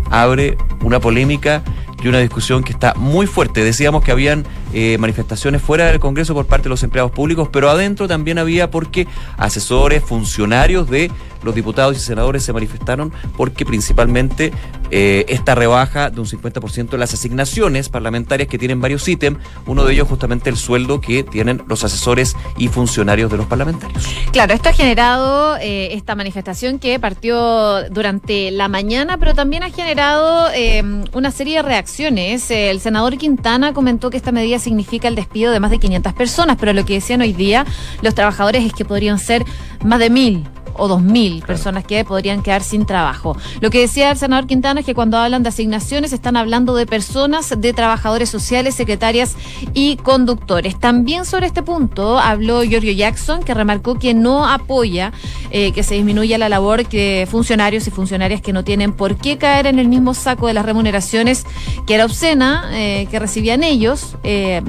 abre 0.09 0.57
una 0.83 0.99
polémica 0.99 1.63
y 2.03 2.07
una 2.07 2.19
discusión 2.19 2.63
que 2.63 2.73
está 2.73 2.93
muy 2.95 3.27
fuerte. 3.27 3.63
Decíamos 3.63 4.03
que 4.03 4.11
habían 4.11 4.45
eh, 4.73 4.97
manifestaciones 4.99 5.61
fuera 5.61 5.85
del 5.85 5.99
Congreso 5.99 6.33
por 6.33 6.47
parte 6.47 6.63
de 6.63 6.69
los 6.69 6.83
empleados 6.83 7.11
públicos, 7.11 7.49
pero 7.51 7.69
adentro 7.69 8.07
también 8.07 8.37
había 8.39 8.71
porque 8.71 9.07
asesores, 9.37 10.03
funcionarios 10.03 10.89
de 10.89 11.11
los 11.43 11.55
diputados 11.55 11.97
y 11.97 11.99
senadores 11.99 12.43
se 12.43 12.53
manifestaron 12.53 13.11
porque 13.37 13.65
principalmente 13.65 14.51
eh, 14.91 15.25
esta 15.29 15.55
rebaja 15.55 16.09
de 16.09 16.19
un 16.19 16.27
50% 16.27 16.89
de 16.89 16.97
las 16.97 17.13
asignaciones 17.13 17.89
parlamentarias 17.89 18.49
que 18.49 18.57
tienen 18.57 18.81
varios 18.81 19.07
ítems, 19.07 19.39
uno 19.65 19.85
de 19.85 19.93
ellos 19.93 20.07
justamente 20.07 20.49
el 20.49 20.57
sueldo 20.57 20.99
que 20.99 21.23
tienen 21.23 21.63
los 21.67 21.83
asesores 21.83 22.35
y 22.57 22.67
funcionarios 22.67 23.31
de 23.31 23.37
los 23.37 23.45
parlamentarios. 23.45 24.05
Claro, 24.31 24.53
esto 24.53 24.69
ha 24.69 24.73
generado 24.73 25.57
eh, 25.57 25.93
esta 25.93 26.15
manifestación 26.15 26.77
que 26.77 26.99
partió 26.99 27.89
durante 27.89 28.51
la 28.51 28.67
mañana, 28.67 29.17
pero 29.17 29.33
también 29.33 29.63
ha 29.63 29.69
generado 29.69 30.49
eh, 30.53 30.83
una 31.13 31.31
serie 31.31 31.57
de 31.57 31.61
reacciones. 31.61 32.51
El 32.51 32.79
senador 32.81 33.17
Quintana 33.17 33.73
comentó 33.73 34.09
que 34.09 34.17
esta 34.17 34.31
medida 34.31 34.59
significa 34.59 35.07
el 35.07 35.15
despido 35.15 35.51
de 35.51 35.59
más 35.59 35.71
de 35.71 35.79
500 35.79 36.13
personas, 36.13 36.57
pero 36.59 36.73
lo 36.73 36.85
que 36.85 36.95
decían 36.95 37.21
hoy 37.21 37.33
día 37.33 37.65
los 38.01 38.13
trabajadores 38.13 38.65
es 38.65 38.73
que 38.73 38.83
podrían 38.83 39.19
ser 39.19 39.45
más 39.83 39.99
de 39.99 40.09
mil 40.09 40.43
o 40.73 40.87
2.000 40.87 41.45
personas 41.45 41.83
que 41.85 42.03
podrían 42.05 42.43
quedar 42.43 42.63
sin 42.63 42.85
trabajo. 42.85 43.37
Lo 43.59 43.69
que 43.69 43.81
decía 43.81 44.11
el 44.11 44.17
senador 44.17 44.47
Quintana 44.47 44.81
es 44.81 44.85
que 44.85 44.95
cuando 44.95 45.17
hablan 45.17 45.43
de 45.43 45.49
asignaciones 45.49 46.13
están 46.13 46.35
hablando 46.37 46.75
de 46.75 46.85
personas, 46.85 47.53
de 47.57 47.73
trabajadores 47.73 48.29
sociales, 48.29 48.75
secretarias 48.75 49.35
y 49.73 49.97
conductores. 49.97 50.79
También 50.79 51.25
sobre 51.25 51.47
este 51.47 51.63
punto 51.63 52.19
habló 52.19 52.63
Giorgio 52.63 52.91
Jackson, 52.91 53.43
que 53.43 53.53
remarcó 53.53 53.95
que 53.95 54.13
no 54.13 54.47
apoya 54.47 55.11
eh, 55.51 55.71
que 55.71 55.83
se 55.83 55.95
disminuya 55.95 56.37
la 56.37 56.49
labor 56.49 56.87
de 56.87 57.27
funcionarios 57.29 57.87
y 57.87 57.91
funcionarias 57.91 58.41
que 58.41 58.53
no 58.53 58.63
tienen 58.63 58.93
por 58.93 59.17
qué 59.17 59.37
caer 59.37 59.67
en 59.67 59.79
el 59.79 59.87
mismo 59.87 60.13
saco 60.13 60.47
de 60.47 60.53
las 60.53 60.65
remuneraciones 60.65 61.45
que 61.85 61.95
era 61.95 62.05
obscena 62.05 62.69
eh, 62.73 63.07
que 63.11 63.19
recibían 63.19 63.63
ellos. 63.63 64.15
Eh, 64.23 64.61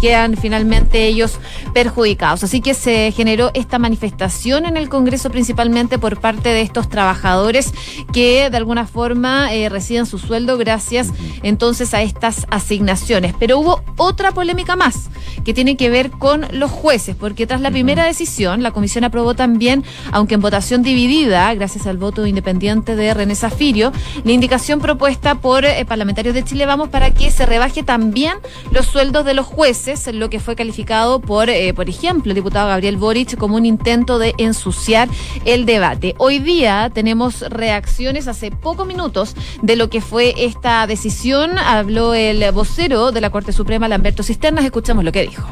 quedan 0.00 0.36
finalmente 0.36 1.06
ellos 1.06 1.38
perjudicados. 1.72 2.44
Así 2.44 2.60
que 2.60 2.74
se 2.74 3.12
generó 3.12 3.50
esta 3.54 3.78
manifestación 3.78 4.66
en 4.66 4.76
el 4.76 4.88
Congreso 4.88 5.30
principalmente 5.30 5.98
por 5.98 6.20
parte 6.20 6.50
de 6.50 6.62
estos 6.62 6.88
trabajadores 6.88 7.72
que 8.12 8.50
de 8.50 8.56
alguna 8.56 8.86
forma 8.86 9.52
eh, 9.54 9.68
reciben 9.68 10.06
su 10.06 10.18
sueldo 10.18 10.58
gracias 10.58 11.08
entonces 11.42 11.94
a 11.94 12.02
estas 12.02 12.46
asignaciones. 12.50 13.34
Pero 13.38 13.58
hubo 13.58 13.82
otra 13.96 14.32
polémica 14.32 14.76
más 14.76 15.08
que 15.44 15.54
tiene 15.54 15.76
que 15.76 15.90
ver 15.90 16.10
con 16.10 16.46
los 16.50 16.70
jueces, 16.70 17.16
porque 17.16 17.46
tras 17.46 17.60
la 17.60 17.70
primera 17.70 18.04
decisión 18.04 18.62
la 18.62 18.72
comisión 18.72 19.04
aprobó 19.04 19.34
también, 19.34 19.84
aunque 20.12 20.34
en 20.34 20.40
votación 20.40 20.82
dividida, 20.82 21.52
gracias 21.54 21.86
al 21.86 21.98
voto 21.98 22.26
independiente 22.26 22.96
de 22.96 23.14
René 23.14 23.34
Zafirio, 23.34 23.92
la 24.24 24.32
indicación 24.32 24.80
propuesta 24.80 25.36
por 25.36 25.64
eh, 25.64 25.84
parlamentarios 25.84 26.34
de 26.34 26.42
Chile 26.42 26.66
Vamos 26.66 26.88
para 26.88 27.12
que 27.12 27.30
se 27.30 27.46
rebaje 27.46 27.82
también 27.82 28.34
los 28.72 28.86
sueldos 28.86 29.24
de 29.24 29.34
los 29.34 29.46
jueces 29.46 29.85
lo 30.12 30.30
que 30.30 30.40
fue 30.40 30.56
calificado 30.56 31.20
por, 31.20 31.48
eh, 31.48 31.72
por 31.72 31.88
ejemplo, 31.88 32.32
el 32.32 32.34
diputado 32.34 32.66
Gabriel 32.66 32.96
Boric 32.96 33.36
como 33.36 33.54
un 33.54 33.64
intento 33.64 34.18
de 34.18 34.34
ensuciar 34.36 35.08
el 35.44 35.64
debate. 35.64 36.16
Hoy 36.18 36.40
día 36.40 36.90
tenemos 36.92 37.42
reacciones 37.42 38.26
hace 38.26 38.50
pocos 38.50 38.84
minutos 38.84 39.36
de 39.62 39.76
lo 39.76 39.88
que 39.88 40.00
fue 40.00 40.34
esta 40.38 40.84
decisión. 40.88 41.56
Habló 41.56 42.14
el 42.14 42.50
vocero 42.50 43.12
de 43.12 43.20
la 43.20 43.30
Corte 43.30 43.52
Suprema, 43.52 43.86
Lamberto 43.86 44.24
Cisternas. 44.24 44.64
Escuchamos 44.64 45.04
lo 45.04 45.12
que 45.12 45.22
dijo. 45.22 45.46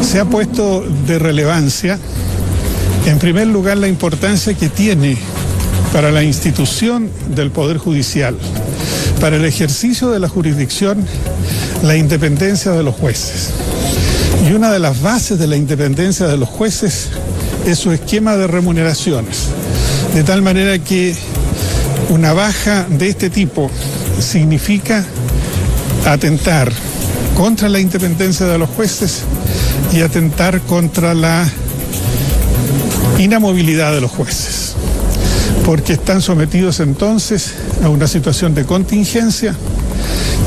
Se 0.00 0.18
ha 0.18 0.24
puesto 0.24 0.80
de 0.80 1.18
relevancia, 1.18 1.98
en 3.04 3.18
primer 3.18 3.48
lugar, 3.48 3.76
la 3.76 3.88
importancia 3.88 4.54
que 4.54 4.70
tiene 4.70 5.18
para 5.92 6.10
la 6.10 6.22
institución 6.22 7.10
del 7.34 7.50
Poder 7.50 7.76
Judicial, 7.76 8.34
para 9.20 9.36
el 9.36 9.44
ejercicio 9.44 10.08
de 10.08 10.20
la 10.20 10.28
jurisdicción 10.28 11.06
la 11.82 11.96
independencia 11.96 12.72
de 12.72 12.82
los 12.82 12.94
jueces. 12.94 13.50
Y 14.48 14.52
una 14.52 14.70
de 14.70 14.78
las 14.78 15.00
bases 15.00 15.38
de 15.38 15.46
la 15.46 15.56
independencia 15.56 16.26
de 16.26 16.36
los 16.36 16.48
jueces 16.48 17.08
es 17.66 17.78
su 17.78 17.92
esquema 17.92 18.36
de 18.36 18.46
remuneraciones. 18.46 19.48
De 20.14 20.24
tal 20.24 20.42
manera 20.42 20.78
que 20.78 21.14
una 22.10 22.32
baja 22.32 22.86
de 22.88 23.08
este 23.08 23.30
tipo 23.30 23.70
significa 24.20 25.04
atentar 26.06 26.72
contra 27.36 27.68
la 27.68 27.78
independencia 27.78 28.46
de 28.46 28.58
los 28.58 28.68
jueces 28.70 29.22
y 29.92 30.00
atentar 30.00 30.60
contra 30.62 31.14
la 31.14 31.46
inamovilidad 33.18 33.92
de 33.92 34.00
los 34.00 34.10
jueces, 34.10 34.74
porque 35.64 35.94
están 35.94 36.22
sometidos 36.22 36.80
entonces 36.80 37.52
a 37.82 37.88
una 37.88 38.06
situación 38.06 38.54
de 38.54 38.64
contingencia 38.64 39.54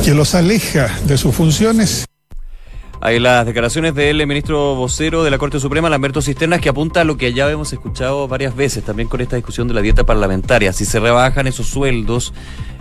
que 0.03 0.13
los 0.15 0.33
aleja 0.33 0.89
de 1.05 1.17
sus 1.17 1.35
funciones. 1.35 2.05
Hay 3.01 3.19
las 3.19 3.45
declaraciones 3.45 3.93
del 3.95 4.25
ministro 4.25 4.75
vocero 4.75 5.23
de 5.23 5.31
la 5.31 5.37
Corte 5.37 5.59
Suprema, 5.59 5.89
Lamberto 5.89 6.21
Cisternas, 6.21 6.59
que 6.59 6.69
apunta 6.69 7.01
a 7.01 7.03
lo 7.03 7.17
que 7.17 7.33
ya 7.33 7.49
hemos 7.49 7.71
escuchado 7.73 8.27
varias 8.27 8.55
veces, 8.55 8.83
también 8.83 9.09
con 9.09 9.21
esta 9.21 9.35
discusión 9.35 9.67
de 9.67 9.73
la 9.73 9.81
dieta 9.81 10.03
parlamentaria. 10.03 10.73
Si 10.73 10.85
se 10.85 10.99
rebajan 10.99 11.47
esos 11.47 11.67
sueldos, 11.67 12.33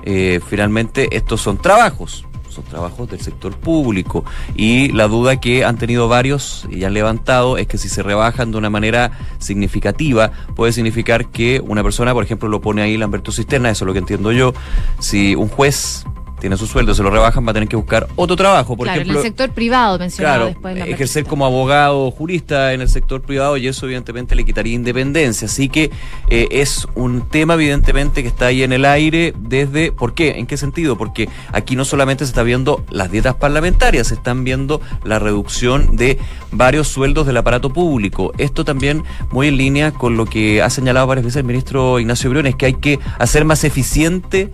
eh, 0.05 0.41
finalmente 0.49 1.09
estos 1.15 1.41
son 1.41 1.59
trabajos, 1.59 2.27
son 2.49 2.65
trabajos 2.65 3.11
del 3.11 3.21
sector 3.21 3.55
público. 3.57 4.25
Y 4.55 4.89
la 4.93 5.09
duda 5.09 5.41
que 5.41 5.65
han 5.65 5.79
tenido 5.79 6.09
varios 6.09 6.67
y 6.71 6.85
han 6.85 6.95
levantado 6.95 7.59
es 7.59 7.67
que 7.67 7.79
si 7.79 7.89
se 7.89 8.03
rebajan 8.03 8.51
de 8.51 8.59
una 8.59 8.71
manera 8.71 9.13
significativa, 9.39 10.33
puede 10.55 10.73
significar 10.73 11.31
que 11.31 11.61
una 11.61 11.83
persona, 11.83 12.13
por 12.13 12.25
ejemplo, 12.25 12.49
lo 12.49 12.61
pone 12.61 12.83
ahí 12.83 12.97
Lamberto 12.97 13.33
Cisterna, 13.33 13.71
eso 13.71 13.85
es 13.85 13.87
lo 13.87 13.93
que 13.93 14.01
entiendo 14.01 14.33
yo, 14.33 14.53
si 14.99 15.35
un 15.35 15.49
juez 15.49 16.05
tiene 16.41 16.57
su 16.57 16.67
sueldo, 16.67 16.95
se 16.95 17.03
lo 17.03 17.11
rebajan, 17.11 17.47
va 17.47 17.51
a 17.51 17.55
tener 17.55 17.69
que 17.69 17.77
buscar 17.77 18.09
otro 18.17 18.35
trabajo. 18.35 18.77
Por 18.77 18.87
claro, 18.87 19.01
ejemplo, 19.01 19.21
en 19.21 19.27
el 19.27 19.31
sector 19.31 19.51
privado 19.51 19.99
mencionado 19.99 20.47
después. 20.47 20.77
La 20.77 20.87
ejercer 20.87 21.25
como 21.25 21.45
abogado 21.45 22.07
o 22.07 22.11
jurista 22.11 22.73
en 22.73 22.81
el 22.81 22.89
sector 22.89 23.23
privado 23.23 23.57
y 23.57 23.69
eso 23.69 23.87
evidentemente 23.87 24.35
le 24.35 24.45
quitaría 24.45 24.75
independencia. 24.75 25.47
Así 25.47 25.69
que 25.69 25.91
eh, 26.29 26.49
es 26.51 26.87
un 26.95 27.29
tema 27.29 27.55
evidentemente 27.55 28.23
que 28.23 28.29
está 28.29 28.47
ahí 28.47 28.63
en 28.63 28.73
el 28.73 28.85
aire 28.85 29.35
desde... 29.39 29.93
¿Por 29.93 30.15
qué? 30.15 30.39
¿En 30.39 30.47
qué 30.47 30.57
sentido? 30.57 30.97
Porque 30.97 31.29
aquí 31.53 31.77
no 31.77 31.85
solamente 31.85 32.25
se 32.25 32.31
está 32.31 32.43
viendo 32.43 32.85
las 32.91 33.11
dietas 33.11 33.35
parlamentarias, 33.35 34.09
se 34.09 34.15
están 34.15 34.45
viendo 34.45 34.81
la 35.05 35.19
reducción 35.19 35.97
de 35.97 36.19
varios 36.51 36.89
sueldos 36.89 37.27
del 37.27 37.37
aparato 37.37 37.71
público. 37.71 38.33
Esto 38.39 38.65
también 38.65 39.05
muy 39.31 39.49
en 39.49 39.57
línea 39.57 39.93
con 39.93 40.17
lo 40.17 40.27
que 40.27 40.63
ha 40.63 40.71
señalado 40.71 41.07
varias 41.07 41.25
veces 41.25 41.39
el 41.39 41.45
ministro 41.45 41.99
Ignacio 42.01 42.31
Briones, 42.31 42.57
que 42.57 42.67
hay 42.67 42.75
que 42.75 42.99
hacer 43.19 43.45
más 43.45 43.65
eficiente 43.65 44.51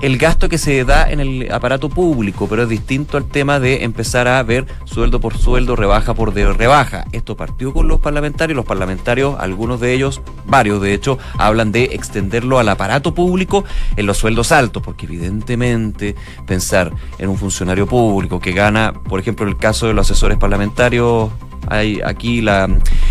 el 0.00 0.18
gasto 0.18 0.48
que 0.48 0.58
se 0.58 0.84
da 0.84 1.10
en 1.10 1.20
el 1.20 1.52
aparato 1.52 1.88
público, 1.88 2.46
pero 2.48 2.62
es 2.62 2.68
distinto 2.68 3.16
al 3.16 3.26
tema 3.26 3.60
de 3.60 3.84
empezar 3.84 4.28
a 4.28 4.42
ver 4.42 4.66
sueldo 4.84 5.20
por 5.20 5.36
sueldo, 5.36 5.76
rebaja 5.76 6.14
por 6.14 6.34
rebaja. 6.34 7.04
Esto 7.12 7.36
partió 7.36 7.72
con 7.72 7.88
los 7.88 8.00
parlamentarios, 8.00 8.56
los 8.56 8.64
parlamentarios, 8.64 9.36
algunos 9.38 9.80
de 9.80 9.92
ellos, 9.92 10.22
varios 10.46 10.80
de 10.80 10.94
hecho, 10.94 11.18
hablan 11.38 11.72
de 11.72 11.84
extenderlo 11.84 12.58
al 12.58 12.68
aparato 12.68 13.14
público 13.14 13.64
en 13.96 14.06
los 14.06 14.18
sueldos 14.18 14.52
altos, 14.52 14.82
porque 14.82 15.06
evidentemente 15.06 16.14
pensar 16.46 16.92
en 17.18 17.28
un 17.28 17.36
funcionario 17.36 17.86
público 17.86 18.40
que 18.40 18.52
gana, 18.52 18.92
por 18.92 19.20
ejemplo, 19.20 19.46
el 19.46 19.56
caso 19.56 19.86
de 19.86 19.94
los 19.94 20.10
asesores 20.10 20.38
parlamentarios, 20.38 21.30
hay 21.68 22.00
aquí 22.04 22.40
la... 22.40 22.68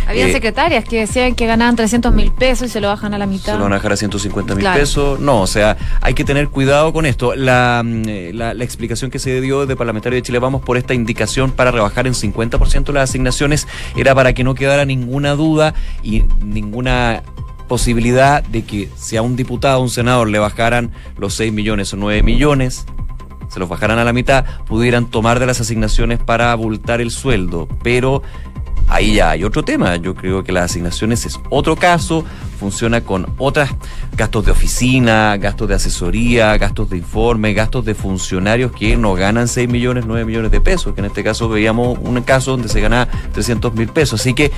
Había 0.07 0.27
eh, 0.27 0.31
secretarias 0.31 0.83
que 0.85 1.01
decían 1.01 1.35
que 1.35 1.45
ganaban 1.45 1.75
300 1.75 2.13
mil 2.13 2.31
pesos 2.31 2.67
y 2.67 2.69
se 2.71 2.81
lo 2.81 2.87
bajan 2.87 3.13
a 3.13 3.17
la 3.17 3.25
mitad. 3.25 3.53
Se 3.53 3.57
lo 3.57 3.63
van 3.63 3.73
a 3.73 3.75
dejar 3.75 3.93
a 3.93 3.97
150 3.97 4.55
mil 4.55 4.65
pesos. 4.73 5.19
No, 5.19 5.41
o 5.41 5.47
sea, 5.47 5.77
hay 6.01 6.13
que 6.13 6.23
tener 6.23 6.49
cuidado 6.49 6.91
con 6.93 7.05
esto. 7.05 7.35
La, 7.35 7.81
mm, 7.85 8.03
eh, 8.07 8.31
la, 8.33 8.53
la, 8.53 8.63
explicación 8.63 9.11
que 9.11 9.19
se 9.19 9.39
dio 9.41 9.65
de 9.65 9.75
parlamentario 9.75 10.15
de 10.17 10.23
Chile 10.23 10.39
Vamos 10.39 10.61
por 10.61 10.77
esta 10.77 10.93
indicación 10.93 11.51
para 11.51 11.71
rebajar 11.71 12.07
en 12.07 12.13
50% 12.13 12.91
las 12.93 13.09
asignaciones 13.09 13.67
era 13.95 14.15
para 14.15 14.33
que 14.33 14.43
no 14.43 14.55
quedara 14.55 14.85
ninguna 14.85 15.33
duda 15.33 15.73
y 16.01 16.23
ninguna 16.43 17.23
posibilidad 17.67 18.43
de 18.43 18.63
que 18.63 18.89
si 18.97 19.15
a 19.15 19.21
un 19.21 19.35
diputado 19.35 19.79
o 19.79 19.83
un 19.83 19.89
senador 19.89 20.27
le 20.27 20.39
bajaran 20.39 20.91
los 21.17 21.35
6 21.35 21.53
millones 21.53 21.93
o 21.93 21.97
9 21.97 22.23
millones, 22.23 22.85
se 23.49 23.59
los 23.59 23.67
bajaran 23.67 23.99
a 23.99 24.05
la 24.05 24.13
mitad, 24.13 24.45
pudieran 24.65 25.07
tomar 25.07 25.39
de 25.39 25.45
las 25.45 25.59
asignaciones 25.59 26.19
para 26.19 26.51
abultar 26.51 27.01
el 27.01 27.11
sueldo. 27.11 27.67
Pero 27.83 28.23
ahí 28.89 29.15
ya 29.15 29.31
hay 29.31 29.43
otro 29.43 29.63
tema. 29.63 29.95
Yo 29.97 30.15
creo 30.15 30.43
que 30.43 30.51
las 30.51 30.71
asignaciones 30.71 31.25
es 31.25 31.39
otro 31.49 31.75
caso, 31.75 32.25
funciona 32.59 33.01
con 33.01 33.27
otros 33.37 33.69
gastos 34.15 34.45
de 34.45 34.51
oficina, 34.51 35.37
gastos 35.37 35.69
de 35.69 35.75
asesoría, 35.75 36.57
gastos 36.57 36.89
de 36.89 36.97
informe, 36.97 37.53
gastos 37.53 37.85
de 37.85 37.95
funcionarios 37.95 38.71
que 38.71 38.97
no 38.97 39.13
ganan 39.13 39.47
6 39.47 39.69
millones, 39.69 40.05
9 40.05 40.25
millones 40.25 40.51
de 40.51 40.61
pesos, 40.61 40.93
que 40.93 41.01
en 41.01 41.05
este 41.05 41.23
caso 41.23 41.47
veíamos 41.47 41.97
un 42.01 42.21
caso 42.21 42.51
donde 42.51 42.67
se 42.67 42.81
gana 42.81 43.07
300 43.33 43.73
mil 43.73 43.87
pesos. 43.87 44.19
Así 44.19 44.33
que 44.33 44.51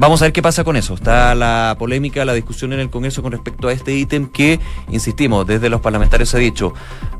Vamos 0.00 0.22
a 0.22 0.26
ver 0.26 0.32
qué 0.32 0.42
pasa 0.42 0.62
con 0.62 0.76
eso. 0.76 0.94
Está 0.94 1.34
la 1.34 1.74
polémica, 1.76 2.24
la 2.24 2.32
discusión 2.32 2.72
en 2.72 2.78
el 2.78 2.88
Congreso 2.88 3.20
con 3.20 3.32
respecto 3.32 3.66
a 3.66 3.72
este 3.72 3.94
ítem 3.94 4.28
que, 4.28 4.60
insistimos, 4.90 5.44
desde 5.44 5.68
los 5.68 5.80
parlamentarios 5.80 6.28
se 6.28 6.36
ha 6.36 6.40
dicho, 6.40 6.72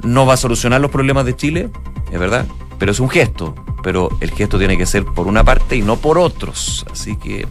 no 0.04 0.26
va 0.26 0.34
a 0.34 0.36
solucionar 0.36 0.80
los 0.80 0.92
problemas 0.92 1.24
de 1.24 1.34
Chile, 1.34 1.70
es 2.12 2.20
verdad, 2.20 2.46
pero 2.78 2.92
es 2.92 3.00
un 3.00 3.08
gesto. 3.08 3.54
Pero 3.82 4.08
el 4.20 4.30
gesto 4.30 4.58
tiene 4.58 4.76
que 4.76 4.86
ser 4.86 5.04
por 5.04 5.26
una 5.26 5.44
parte 5.44 5.76
y 5.76 5.82
no 5.82 5.96
por 5.96 6.18
otros. 6.18 6.84
Así 6.90 7.16
que 7.16 7.46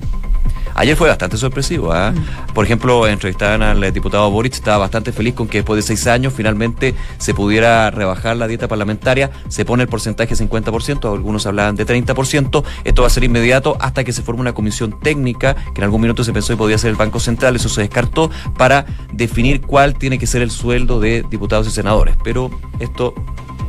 Ayer 0.77 0.95
fue 0.95 1.09
bastante 1.09 1.37
sorpresivo. 1.37 1.91
Mm. 1.91 2.53
Por 2.53 2.63
ejemplo, 2.63 3.07
entrevistaban 3.07 3.63
al 3.63 3.91
diputado 3.91 4.29
Boric, 4.29 4.53
estaba 4.53 4.77
bastante 4.77 5.11
feliz 5.11 5.33
con 5.33 5.47
que 5.47 5.57
después 5.57 5.75
de 5.75 5.81
seis 5.81 6.05
años 6.05 6.33
finalmente 6.33 6.93
se 7.17 7.33
pudiera 7.33 7.89
rebajar 7.89 8.37
la 8.37 8.47
dieta 8.47 8.67
parlamentaria. 8.67 9.31
Se 9.47 9.65
pone 9.65 9.83
el 9.83 9.89
porcentaje 9.89 10.35
50%, 10.35 11.11
algunos 11.11 11.47
hablaban 11.47 11.75
de 11.75 11.85
30%. 11.85 12.63
Esto 12.83 13.01
va 13.01 13.07
a 13.07 13.09
ser 13.09 13.23
inmediato 13.23 13.75
hasta 13.79 14.03
que 14.03 14.13
se 14.13 14.21
forme 14.21 14.41
una 14.41 14.53
comisión 14.53 14.99
técnica, 14.99 15.55
que 15.55 15.81
en 15.81 15.85
algún 15.85 16.01
minuto 16.01 16.23
se 16.23 16.31
pensó 16.31 16.53
que 16.53 16.57
podía 16.57 16.77
ser 16.77 16.91
el 16.91 16.95
Banco 16.95 17.19
Central, 17.19 17.55
eso 17.55 17.69
se 17.69 17.81
descartó, 17.81 18.29
para 18.55 18.85
definir 19.11 19.61
cuál 19.61 19.95
tiene 19.95 20.19
que 20.19 20.27
ser 20.27 20.43
el 20.43 20.51
sueldo 20.51 20.99
de 20.99 21.25
diputados 21.27 21.67
y 21.67 21.71
senadores. 21.71 22.15
Pero 22.23 22.51
esto 22.77 23.15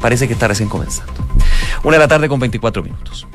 parece 0.03 0.27
que 0.27 0.35
está 0.35 0.47
recién 0.47 0.69
comenzando. 0.69 1.15
Una 1.85 1.97
de 1.97 2.01
la 2.01 2.09
tarde 2.09 2.29
con 2.29 2.41
24 2.41 2.83
minutos. 2.83 3.27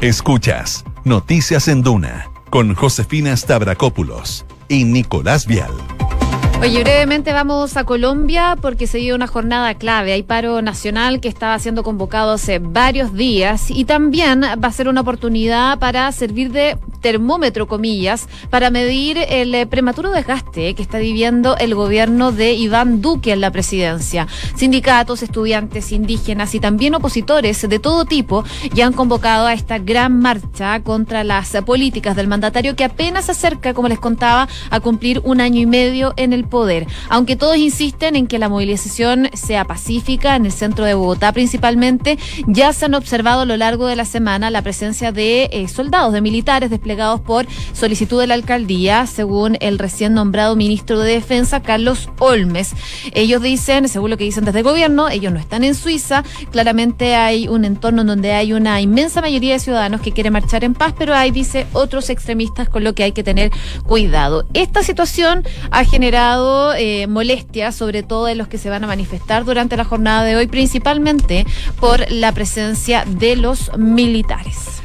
Escuchas 0.00 0.84
Noticias 1.04 1.68
en 1.68 1.82
Duna 1.82 2.28
con 2.50 2.74
Josefina 2.74 3.36
Stavrakopoulos 3.36 4.44
y 4.68 4.84
Nicolás 4.84 5.46
Vial. 5.46 5.70
Oye, 6.60 6.82
brevemente 6.82 7.32
vamos 7.32 7.76
a 7.76 7.84
Colombia 7.84 8.56
porque 8.60 8.86
se 8.86 8.98
dio 8.98 9.14
una 9.14 9.26
jornada 9.26 9.74
clave. 9.74 10.12
Hay 10.12 10.22
paro 10.22 10.62
nacional 10.62 11.20
que 11.20 11.28
estaba 11.28 11.58
siendo 11.58 11.82
convocado 11.82 12.32
hace 12.32 12.58
varios 12.58 13.14
días 13.14 13.70
y 13.70 13.84
también 13.84 14.42
va 14.42 14.68
a 14.68 14.72
ser 14.72 14.88
una 14.88 15.00
oportunidad 15.00 15.78
para 15.78 16.10
servir 16.12 16.52
de 16.52 16.78
termómetro, 17.02 17.66
comillas, 17.66 18.28
para 18.48 18.70
medir 18.70 19.18
el 19.28 19.54
eh, 19.54 19.66
prematuro 19.66 20.10
desgaste 20.10 20.74
que 20.74 20.82
está 20.82 20.98
viviendo 20.98 21.56
el 21.58 21.74
gobierno 21.74 22.32
de 22.32 22.54
Iván 22.54 23.02
Duque 23.02 23.32
en 23.32 23.40
la 23.42 23.50
presidencia. 23.50 24.28
Sindicatos, 24.56 25.22
estudiantes, 25.22 25.92
indígenas 25.92 26.54
y 26.54 26.60
también 26.60 26.94
opositores 26.94 27.68
de 27.68 27.78
todo 27.78 28.04
tipo 28.04 28.44
ya 28.72 28.86
han 28.86 28.92
convocado 28.92 29.46
a 29.46 29.52
esta 29.52 29.78
gran 29.78 30.20
marcha 30.20 30.80
contra 30.80 31.24
las 31.24 31.50
políticas 31.66 32.16
del 32.16 32.28
mandatario 32.28 32.76
que 32.76 32.84
apenas 32.84 33.26
se 33.26 33.32
acerca, 33.32 33.74
como 33.74 33.88
les 33.88 33.98
contaba, 33.98 34.48
a 34.70 34.80
cumplir 34.80 35.20
un 35.24 35.40
año 35.40 35.60
y 35.60 35.66
medio 35.66 36.14
en 36.16 36.32
el 36.32 36.44
poder. 36.44 36.86
Aunque 37.08 37.36
todos 37.36 37.56
insisten 37.56 38.14
en 38.14 38.28
que 38.28 38.38
la 38.38 38.48
movilización 38.48 39.28
sea 39.34 39.64
pacífica, 39.64 40.36
en 40.36 40.46
el 40.46 40.52
centro 40.52 40.84
de 40.84 40.94
Bogotá 40.94 41.32
principalmente, 41.32 42.18
ya 42.46 42.72
se 42.72 42.84
han 42.84 42.94
observado 42.94 43.40
a 43.40 43.44
lo 43.44 43.56
largo 43.56 43.86
de 43.86 43.96
la 43.96 44.04
semana 44.04 44.50
la 44.50 44.62
presencia 44.62 45.10
de 45.10 45.50
eh, 45.52 45.66
soldados, 45.66 46.12
de 46.12 46.20
militares 46.20 46.70
desplegados 46.70 46.91
por 47.26 47.46
solicitud 47.72 48.20
de 48.20 48.26
la 48.26 48.34
alcaldía, 48.34 49.06
según 49.06 49.56
el 49.60 49.78
recién 49.78 50.14
nombrado 50.14 50.56
ministro 50.56 50.98
de 51.00 51.14
Defensa, 51.14 51.62
Carlos 51.62 52.10
Olmes. 52.18 52.74
Ellos 53.14 53.40
dicen, 53.40 53.88
según 53.88 54.10
lo 54.10 54.16
que 54.16 54.24
dicen 54.24 54.44
desde 54.44 54.58
el 54.58 54.64
gobierno, 54.64 55.08
ellos 55.08 55.32
no 55.32 55.38
están 55.38 55.64
en 55.64 55.74
Suiza. 55.74 56.22
Claramente 56.50 57.14
hay 57.14 57.48
un 57.48 57.64
entorno 57.64 58.02
en 58.02 58.08
donde 58.08 58.32
hay 58.32 58.52
una 58.52 58.80
inmensa 58.80 59.20
mayoría 59.20 59.54
de 59.54 59.58
ciudadanos 59.58 60.00
que 60.00 60.12
quiere 60.12 60.30
marchar 60.30 60.64
en 60.64 60.74
paz, 60.74 60.94
pero 60.96 61.14
hay, 61.14 61.30
dice, 61.30 61.66
otros 61.72 62.10
extremistas 62.10 62.68
con 62.68 62.84
lo 62.84 62.94
que 62.94 63.04
hay 63.04 63.12
que 63.12 63.24
tener 63.24 63.50
cuidado. 63.84 64.44
Esta 64.52 64.82
situación 64.82 65.44
ha 65.70 65.84
generado 65.84 66.74
eh, 66.74 67.06
molestia, 67.06 67.72
sobre 67.72 68.02
todo 68.02 68.26
de 68.26 68.34
los 68.34 68.48
que 68.48 68.58
se 68.58 68.70
van 68.70 68.84
a 68.84 68.86
manifestar 68.86 69.44
durante 69.44 69.76
la 69.76 69.84
jornada 69.84 70.24
de 70.24 70.36
hoy, 70.36 70.46
principalmente 70.46 71.46
por 71.80 72.10
la 72.10 72.32
presencia 72.32 73.04
de 73.06 73.36
los 73.36 73.70
militares. 73.78 74.82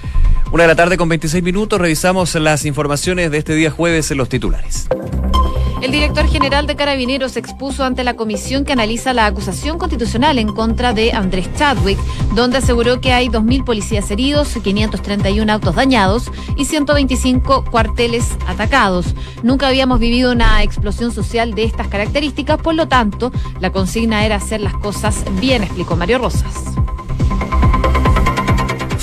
Una 0.51 0.63
de 0.63 0.69
la 0.69 0.75
tarde 0.75 0.97
con 0.97 1.09
26 1.09 1.43
minutos, 1.43 1.79
revisamos 1.79 2.33
las 2.35 2.63
informaciones 2.65 3.31
de 3.31 3.37
este 3.37 3.53
día 3.53 3.69
jueves 3.69 4.11
en 4.11 4.17
los 4.17 4.29
titulares. 4.29 4.87
El 5.81 5.91
director 5.91 6.25
general 6.27 6.65
de 6.65 6.75
Carabineros 6.75 7.35
expuso 7.37 7.83
ante 7.83 8.03
la 8.03 8.15
comisión 8.15 8.63
que 8.63 8.71
analiza 8.71 9.13
la 9.13 9.25
acusación 9.25 9.77
constitucional 9.77 10.39
en 10.39 10.47
contra 10.47 10.93
de 10.93 11.11
Andrés 11.11 11.49
Chadwick, 11.55 11.99
donde 12.33 12.57
aseguró 12.57 13.01
que 13.01 13.11
hay 13.11 13.27
2.000 13.27 13.65
policías 13.65 14.09
heridos, 14.09 14.53
531 14.63 15.51
autos 15.51 15.75
dañados 15.75 16.31
y 16.55 16.65
125 16.65 17.65
cuarteles 17.65 18.25
atacados. 18.47 19.13
Nunca 19.43 19.67
habíamos 19.67 19.99
vivido 19.99 20.31
una 20.31 20.63
explosión 20.63 21.11
social 21.11 21.53
de 21.53 21.65
estas 21.65 21.89
características, 21.89 22.57
por 22.59 22.73
lo 22.73 22.87
tanto, 22.87 23.31
la 23.59 23.71
consigna 23.71 24.25
era 24.25 24.37
hacer 24.37 24.61
las 24.61 24.73
cosas 24.75 25.23
bien, 25.39 25.63
explicó 25.63 25.95
Mario 25.95 26.19
Rosas. 26.19 26.53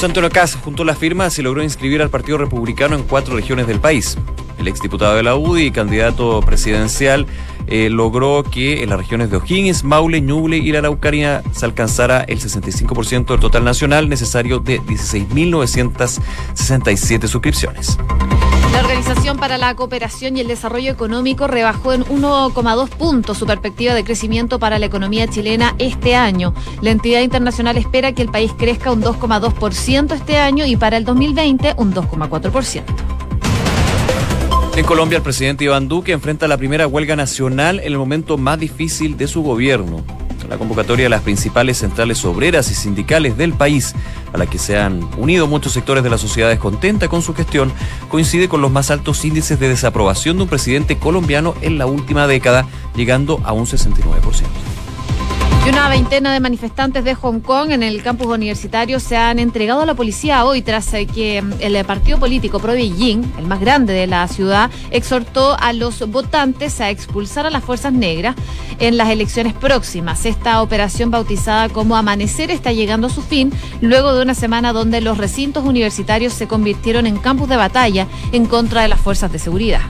Antonio 0.06 0.30
Cas 0.30 0.56
junto 0.56 0.82
a 0.82 0.86
las 0.86 0.98
firmas 0.98 1.38
y 1.38 1.42
logró 1.42 1.62
inscribir 1.62 2.02
al 2.02 2.10
Partido 2.10 2.36
Republicano 2.38 2.96
en 2.96 3.04
cuatro 3.04 3.36
regiones 3.36 3.66
del 3.66 3.80
país. 3.80 4.16
El 4.58 4.68
exdiputado 4.68 5.16
de 5.16 5.22
la 5.22 5.36
UDI 5.36 5.66
y 5.66 5.70
candidato 5.70 6.40
presidencial 6.40 7.26
eh, 7.66 7.88
logró 7.90 8.42
que 8.42 8.82
en 8.82 8.90
las 8.90 8.98
regiones 8.98 9.30
de 9.30 9.38
O'Higgins, 9.38 9.84
Maule, 9.84 10.20
Ñuble 10.20 10.58
y 10.58 10.70
la 10.72 10.80
Araucanía 10.80 11.42
se 11.52 11.64
alcanzara 11.64 12.22
el 12.22 12.40
65% 12.40 13.26
del 13.26 13.40
total 13.40 13.64
nacional 13.64 14.08
necesario 14.08 14.58
de 14.58 14.80
16.967 14.80 17.26
suscripciones. 17.26 17.96
La 18.74 18.80
Organización 18.80 19.38
para 19.38 19.56
la 19.56 19.76
Cooperación 19.76 20.36
y 20.36 20.40
el 20.40 20.48
Desarrollo 20.48 20.90
Económico 20.90 21.46
rebajó 21.46 21.92
en 21.92 22.02
1,2 22.02 22.88
puntos 22.88 23.38
su 23.38 23.46
perspectiva 23.46 23.94
de 23.94 24.02
crecimiento 24.02 24.58
para 24.58 24.80
la 24.80 24.86
economía 24.86 25.28
chilena 25.28 25.76
este 25.78 26.16
año. 26.16 26.52
La 26.82 26.90
entidad 26.90 27.20
internacional 27.20 27.76
espera 27.76 28.10
que 28.10 28.22
el 28.22 28.32
país 28.32 28.50
crezca 28.58 28.90
un 28.90 29.00
2,2% 29.00 30.12
este 30.12 30.38
año 30.38 30.66
y 30.66 30.74
para 30.74 30.96
el 30.96 31.04
2020 31.04 31.74
un 31.76 31.94
2,4%. 31.94 32.82
En 34.76 34.84
Colombia, 34.84 35.18
el 35.18 35.22
presidente 35.22 35.62
Iván 35.62 35.86
Duque 35.86 36.10
enfrenta 36.10 36.48
la 36.48 36.56
primera 36.56 36.88
huelga 36.88 37.14
nacional 37.14 37.78
en 37.78 37.86
el 37.86 37.96
momento 37.96 38.38
más 38.38 38.58
difícil 38.58 39.16
de 39.16 39.28
su 39.28 39.44
gobierno. 39.44 40.02
La 40.48 40.58
convocatoria 40.58 41.04
de 41.04 41.10
las 41.10 41.22
principales 41.22 41.78
centrales 41.78 42.24
obreras 42.24 42.70
y 42.70 42.74
sindicales 42.74 43.36
del 43.36 43.54
país, 43.54 43.94
a 44.32 44.38
la 44.38 44.46
que 44.46 44.58
se 44.58 44.78
han 44.78 45.08
unido 45.16 45.46
muchos 45.46 45.72
sectores 45.72 46.04
de 46.04 46.10
la 46.10 46.18
sociedad 46.18 46.48
descontenta 46.48 47.08
con 47.08 47.22
su 47.22 47.34
gestión, 47.34 47.72
coincide 48.08 48.48
con 48.48 48.60
los 48.60 48.70
más 48.70 48.90
altos 48.90 49.24
índices 49.24 49.58
de 49.58 49.68
desaprobación 49.68 50.36
de 50.36 50.42
un 50.42 50.48
presidente 50.48 50.98
colombiano 50.98 51.54
en 51.60 51.78
la 51.78 51.86
última 51.86 52.26
década, 52.26 52.66
llegando 52.94 53.40
a 53.44 53.52
un 53.52 53.66
69%. 53.66 54.73
Y 55.64 55.70
una 55.70 55.88
veintena 55.88 56.34
de 56.34 56.40
manifestantes 56.40 57.04
de 57.04 57.14
Hong 57.14 57.40
Kong 57.40 57.70
en 57.70 57.82
el 57.82 58.02
campus 58.02 58.26
universitario 58.26 59.00
se 59.00 59.16
han 59.16 59.38
entregado 59.38 59.80
a 59.80 59.86
la 59.86 59.94
policía 59.94 60.44
hoy 60.44 60.60
tras 60.60 60.92
eh, 60.92 61.06
que 61.06 61.40
mm, 61.40 61.52
el 61.60 61.82
partido 61.86 62.18
político 62.18 62.58
pro 62.58 62.74
Beijing, 62.74 63.22
el 63.38 63.46
más 63.46 63.60
grande 63.60 63.94
de 63.94 64.06
la 64.06 64.28
ciudad, 64.28 64.70
exhortó 64.90 65.56
a 65.58 65.72
los 65.72 66.06
votantes 66.10 66.82
a 66.82 66.90
expulsar 66.90 67.46
a 67.46 67.50
las 67.50 67.64
fuerzas 67.64 67.94
negras 67.94 68.36
en 68.78 68.98
las 68.98 69.08
elecciones 69.08 69.54
próximas. 69.54 70.26
Esta 70.26 70.60
operación 70.60 71.10
bautizada 71.10 71.70
como 71.70 71.96
Amanecer 71.96 72.50
está 72.50 72.70
llegando 72.72 73.06
a 73.06 73.10
su 73.10 73.22
fin 73.22 73.50
luego 73.80 74.12
de 74.12 74.20
una 74.20 74.34
semana 74.34 74.74
donde 74.74 75.00
los 75.00 75.16
recintos 75.16 75.64
universitarios 75.64 76.34
se 76.34 76.46
convirtieron 76.46 77.06
en 77.06 77.16
campus 77.16 77.48
de 77.48 77.56
batalla 77.56 78.06
en 78.32 78.44
contra 78.44 78.82
de 78.82 78.88
las 78.88 79.00
fuerzas 79.00 79.32
de 79.32 79.38
seguridad. 79.38 79.80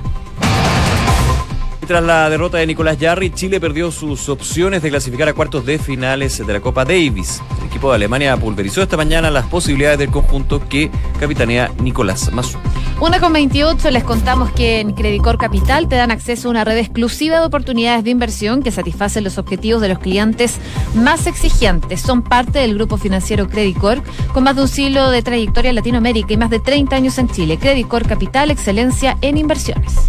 Tras 1.87 2.03
la 2.03 2.31
derrota 2.31 2.57
de 2.57 2.67
Nicolás 2.67 2.97
Jarry, 2.99 3.31
Chile 3.31 3.61
perdió 3.61 3.91
sus 3.91 4.31
opciones 4.31 4.81
de 4.81 4.89
clasificar 4.89 5.29
a 5.29 5.35
cuartos 5.35 5.67
de 5.67 5.79
finales 5.79 6.45
de 6.45 6.51
la 6.51 6.61
Copa 6.61 6.85
Davis. 6.85 7.43
El 7.61 7.67
equipo 7.67 7.91
de 7.91 7.97
Alemania 7.97 8.37
pulverizó 8.39 8.83
esta 8.83 8.97
mañana 8.97 9.31
las 9.31 9.45
posibilidades 9.47 9.99
del 9.99 10.11
conjunto 10.11 10.67
que 10.67 10.91
capitanea 11.21 11.71
Nicolás 11.83 12.33
Mazú. 12.33 12.57
Una 13.01 13.21
con 13.21 13.35
28 13.35 13.91
les 13.91 14.03
contamos 14.03 14.51
que 14.53 14.81
en 14.81 14.93
Credicor 14.93 15.37
Capital 15.37 15.87
te 15.87 15.97
dan 15.97 16.11
acceso 16.11 16.49
a 16.49 16.53
una 16.53 16.65
red 16.65 16.79
exclusiva 16.79 17.39
de 17.39 17.47
oportunidades 17.47 18.03
de 18.03 18.11
inversión 18.11 18.63
que 18.63 18.71
satisfacen 18.71 19.23
los 19.23 19.37
objetivos 19.37 19.83
de 19.83 19.89
los 19.89 19.99
clientes 19.99 20.59
más 20.95 21.27
exigentes. 21.27 22.01
Son 22.01 22.23
parte 22.23 22.61
del 22.61 22.77
grupo 22.77 22.97
financiero 22.97 23.47
Credicor 23.47 24.03
con 24.33 24.45
más 24.45 24.57
de 24.57 24.63
un 24.63 24.69
siglo 24.69 25.11
de 25.11 25.23
trayectoria 25.23 25.69
en 25.69 25.77
Latinoamérica 25.77 26.33
y 26.33 26.39
más 26.39 26.51
de 26.51 26.61
30 26.61 26.97
años 26.97 27.19
en 27.19 27.29
Chile. 27.29 27.59
Credicor 27.59 28.07
Capital, 28.07 28.51
excelencia 28.51 29.19
en 29.21 29.37
inversiones. 29.37 30.09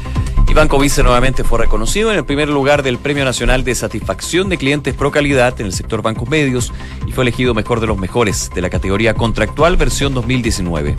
Y 0.51 0.53
Banco 0.53 0.77
Vice 0.77 1.01
nuevamente 1.01 1.45
fue 1.45 1.59
reconocido 1.59 2.11
en 2.11 2.17
el 2.17 2.25
primer 2.25 2.49
lugar 2.49 2.83
del 2.83 2.97
Premio 2.97 3.23
Nacional 3.23 3.63
de 3.63 3.73
Satisfacción 3.73 4.49
de 4.49 4.57
Clientes 4.57 4.93
Pro 4.93 5.09
Calidad 5.09 5.57
en 5.61 5.67
el 5.67 5.71
sector 5.71 6.01
bancos 6.01 6.27
medios 6.27 6.73
y 7.07 7.13
fue 7.13 7.23
elegido 7.23 7.53
mejor 7.53 7.79
de 7.79 7.87
los 7.87 7.97
mejores 7.97 8.49
de 8.53 8.59
la 8.61 8.69
categoría 8.69 9.13
contractual 9.13 9.77
versión 9.77 10.13
2019. 10.13 10.97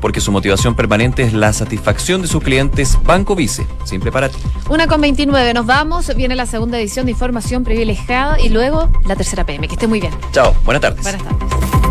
Porque 0.00 0.20
su 0.20 0.30
motivación 0.30 0.76
permanente 0.76 1.24
es 1.24 1.32
la 1.32 1.52
satisfacción 1.52 2.22
de 2.22 2.28
sus 2.28 2.40
clientes 2.40 2.96
Banco 3.02 3.34
Vice. 3.34 3.66
Simple 3.82 4.12
para 4.12 4.28
ti. 4.28 4.38
Una 4.70 4.86
con 4.86 5.00
29, 5.00 5.54
nos 5.54 5.66
vamos. 5.66 6.14
Viene 6.14 6.36
la 6.36 6.46
segunda 6.46 6.78
edición 6.78 7.06
de 7.06 7.10
Información 7.10 7.64
Privilegiada 7.64 8.38
y 8.38 8.48
luego 8.48 8.88
la 9.06 9.16
tercera 9.16 9.44
PM. 9.44 9.66
Que 9.66 9.74
esté 9.74 9.88
muy 9.88 9.98
bien. 9.98 10.12
Chao, 10.30 10.54
buenas 10.64 10.82
tardes. 10.82 11.02
Buenas 11.02 11.20
tardes. 11.20 11.83